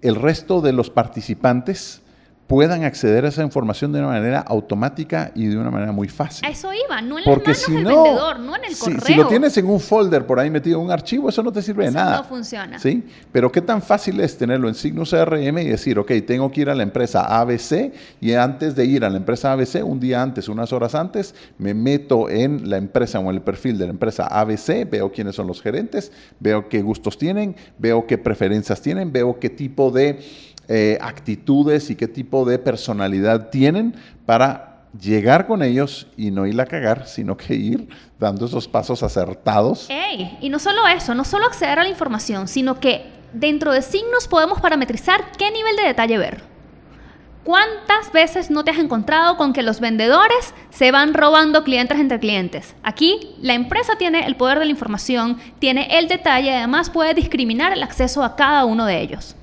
el 0.00 0.14
resto 0.14 0.60
de 0.60 0.72
los 0.72 0.90
participantes 0.90 2.02
puedan 2.48 2.82
acceder 2.82 3.26
a 3.26 3.28
esa 3.28 3.42
información 3.42 3.92
de 3.92 3.98
una 3.98 4.08
manera 4.08 4.40
automática 4.40 5.30
y 5.34 5.46
de 5.46 5.58
una 5.58 5.70
manera 5.70 5.92
muy 5.92 6.08
fácil. 6.08 6.46
A 6.46 6.50
eso 6.50 6.70
iba, 6.72 7.00
no 7.02 7.18
en 7.18 7.24
Porque 7.24 7.50
las 7.50 7.68
manos 7.68 7.84
del 7.84 7.94
vendedor, 7.94 8.40
no 8.40 8.56
en 8.56 8.64
el 8.64 8.76
correo. 8.76 9.00
Si 9.02 9.14
lo 9.14 9.28
tienes 9.28 9.56
en 9.58 9.66
un 9.66 9.78
folder 9.78 10.26
por 10.26 10.40
ahí 10.40 10.48
metido 10.48 10.78
en 10.78 10.86
un 10.86 10.90
archivo, 10.90 11.28
eso 11.28 11.42
no 11.42 11.52
te 11.52 11.60
sirve 11.60 11.84
de 11.84 11.90
nada. 11.90 12.16
no 12.16 12.24
funciona. 12.24 12.78
¿Sí? 12.78 13.04
Pero 13.30 13.52
qué 13.52 13.60
tan 13.60 13.82
fácil 13.82 14.18
es 14.20 14.38
tenerlo 14.38 14.66
en 14.66 14.74
signo 14.74 15.04
CRM 15.04 15.58
y 15.58 15.66
decir, 15.66 15.98
ok, 15.98 16.10
tengo 16.26 16.50
que 16.50 16.62
ir 16.62 16.70
a 16.70 16.74
la 16.74 16.82
empresa 16.82 17.38
ABC 17.38 17.92
y 18.18 18.32
antes 18.32 18.74
de 18.74 18.86
ir 18.86 19.04
a 19.04 19.10
la 19.10 19.18
empresa 19.18 19.52
ABC, 19.52 19.84
un 19.84 20.00
día 20.00 20.22
antes, 20.22 20.48
unas 20.48 20.72
horas 20.72 20.94
antes, 20.94 21.34
me 21.58 21.74
meto 21.74 22.30
en 22.30 22.70
la 22.70 22.78
empresa 22.78 23.18
o 23.18 23.28
en 23.28 23.36
el 23.36 23.42
perfil 23.42 23.76
de 23.76 23.84
la 23.84 23.90
empresa 23.90 24.26
ABC, 24.26 24.88
veo 24.90 25.12
quiénes 25.12 25.36
son 25.36 25.46
los 25.46 25.60
gerentes, 25.60 26.12
veo 26.40 26.70
qué 26.70 26.80
gustos 26.80 27.18
tienen, 27.18 27.56
veo 27.76 28.06
qué 28.06 28.16
preferencias 28.16 28.80
tienen, 28.80 29.12
veo 29.12 29.38
qué 29.38 29.50
tipo 29.50 29.90
de 29.90 30.18
eh, 30.68 30.98
actitudes 31.00 31.90
y 31.90 31.96
qué 31.96 32.06
tipo 32.06 32.44
de 32.44 32.58
personalidad 32.58 33.48
tienen 33.48 33.94
para 34.26 34.86
llegar 35.00 35.46
con 35.46 35.62
ellos 35.62 36.06
y 36.16 36.30
no 36.30 36.46
ir 36.46 36.60
a 36.60 36.66
cagar, 36.66 37.06
sino 37.06 37.36
que 37.36 37.54
ir 37.54 37.88
dando 38.18 38.46
esos 38.46 38.68
pasos 38.68 39.02
acertados. 39.02 39.88
y 40.40 40.48
no 40.48 40.58
solo 40.58 40.86
eso, 40.86 41.14
no 41.14 41.24
solo 41.24 41.46
acceder 41.46 41.78
a 41.78 41.82
la 41.82 41.88
información, 41.88 42.48
sino 42.48 42.80
que 42.80 43.06
dentro 43.32 43.72
de 43.72 43.82
signos 43.82 44.28
podemos 44.28 44.60
parametrizar 44.60 45.32
qué 45.36 45.50
nivel 45.50 45.76
de 45.76 45.82
detalle 45.84 46.18
ver. 46.18 46.42
¿Cuántas 47.44 48.12
veces 48.12 48.50
no 48.50 48.62
te 48.62 48.72
has 48.72 48.78
encontrado 48.78 49.38
con 49.38 49.54
que 49.54 49.62
los 49.62 49.80
vendedores 49.80 50.52
se 50.68 50.90
van 50.90 51.14
robando 51.14 51.64
clientes 51.64 51.98
entre 51.98 52.20
clientes? 52.20 52.74
Aquí 52.82 53.36
la 53.40 53.54
empresa 53.54 53.96
tiene 53.96 54.26
el 54.26 54.36
poder 54.36 54.58
de 54.58 54.66
la 54.66 54.70
información, 54.70 55.38
tiene 55.58 55.98
el 55.98 56.08
detalle 56.08 56.48
y 56.50 56.54
además 56.54 56.90
puede 56.90 57.14
discriminar 57.14 57.72
el 57.72 57.82
acceso 57.82 58.22
a 58.22 58.36
cada 58.36 58.66
uno 58.66 58.84
de 58.84 59.00
ellos. 59.00 59.34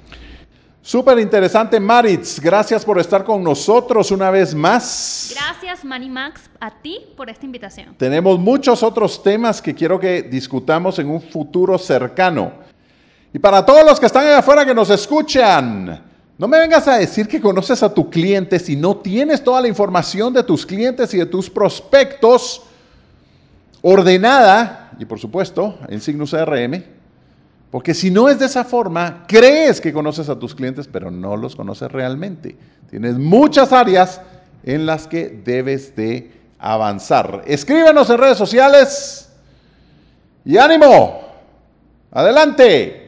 Súper 0.86 1.18
interesante, 1.18 1.80
Maritz. 1.80 2.40
Gracias 2.40 2.86
por 2.86 3.00
estar 3.00 3.24
con 3.24 3.44
nosotros 3.44 4.12
una 4.12 4.30
vez 4.30 4.54
más. 4.54 5.34
Gracias, 5.34 5.84
Max, 5.84 6.42
a 6.60 6.70
ti 6.70 7.08
por 7.18 7.28
esta 7.28 7.44
invitación. 7.44 7.96
Tenemos 7.98 8.38
muchos 8.38 8.84
otros 8.84 9.24
temas 9.24 9.64
que 9.64 9.74
quiero 9.74 10.00
que 10.00 10.22
discutamos 10.22 11.00
en 11.00 11.10
un 11.10 11.24
futuro 11.24 11.80
cercano. 11.80 12.54
Y 13.34 13.40
para 13.40 13.66
todos 13.66 13.84
los 13.84 14.00
que 14.00 14.06
están 14.06 14.28
allá 14.28 14.38
afuera 14.38 14.64
que 14.64 14.76
nos 14.76 14.92
escuchan, 14.92 16.04
no 16.38 16.48
me 16.48 16.60
vengas 16.60 16.88
a 16.88 17.00
decir 17.00 17.28
que 17.28 17.42
conoces 17.42 17.82
a 17.82 17.92
tu 17.92 18.08
cliente 18.08 18.60
si 18.60 18.76
no 18.76 18.98
tienes 18.98 19.44
toda 19.44 19.62
la 19.62 19.68
información 19.68 20.32
de 20.36 20.44
tus 20.44 20.68
clientes 20.68 21.12
y 21.16 21.18
de 21.18 21.26
tus 21.26 21.50
prospectos 21.50 22.62
ordenada, 23.82 24.92
y 25.00 25.06
por 25.06 25.20
supuesto, 25.20 25.80
en 25.88 26.00
signo 26.00 26.26
CRM 26.26 26.95
porque 27.76 27.94
si 27.94 28.10
no 28.10 28.30
es 28.30 28.40
de 28.40 28.46
esa 28.46 28.64
forma, 28.64 29.26
crees 29.28 29.82
que 29.82 29.92
conoces 29.92 30.30
a 30.30 30.40
tus 30.40 30.56
clientes, 30.56 30.88
pero 30.90 31.12
no 31.12 31.36
los 31.36 31.58
conoces 31.58 31.92
realmente. 31.92 32.56
Tienes 32.90 33.18
muchas 33.18 33.74
áreas 33.74 34.22
en 34.64 34.86
las 34.86 35.08
que 35.08 35.28
debes 35.44 35.94
de 35.94 36.32
avanzar. 36.58 37.44
Escríbenos 37.46 38.10
en 38.10 38.18
redes 38.18 38.38
sociales 38.38 39.30
y 40.46 40.56
ánimo. 40.56 41.20
Adelante. 42.12 43.05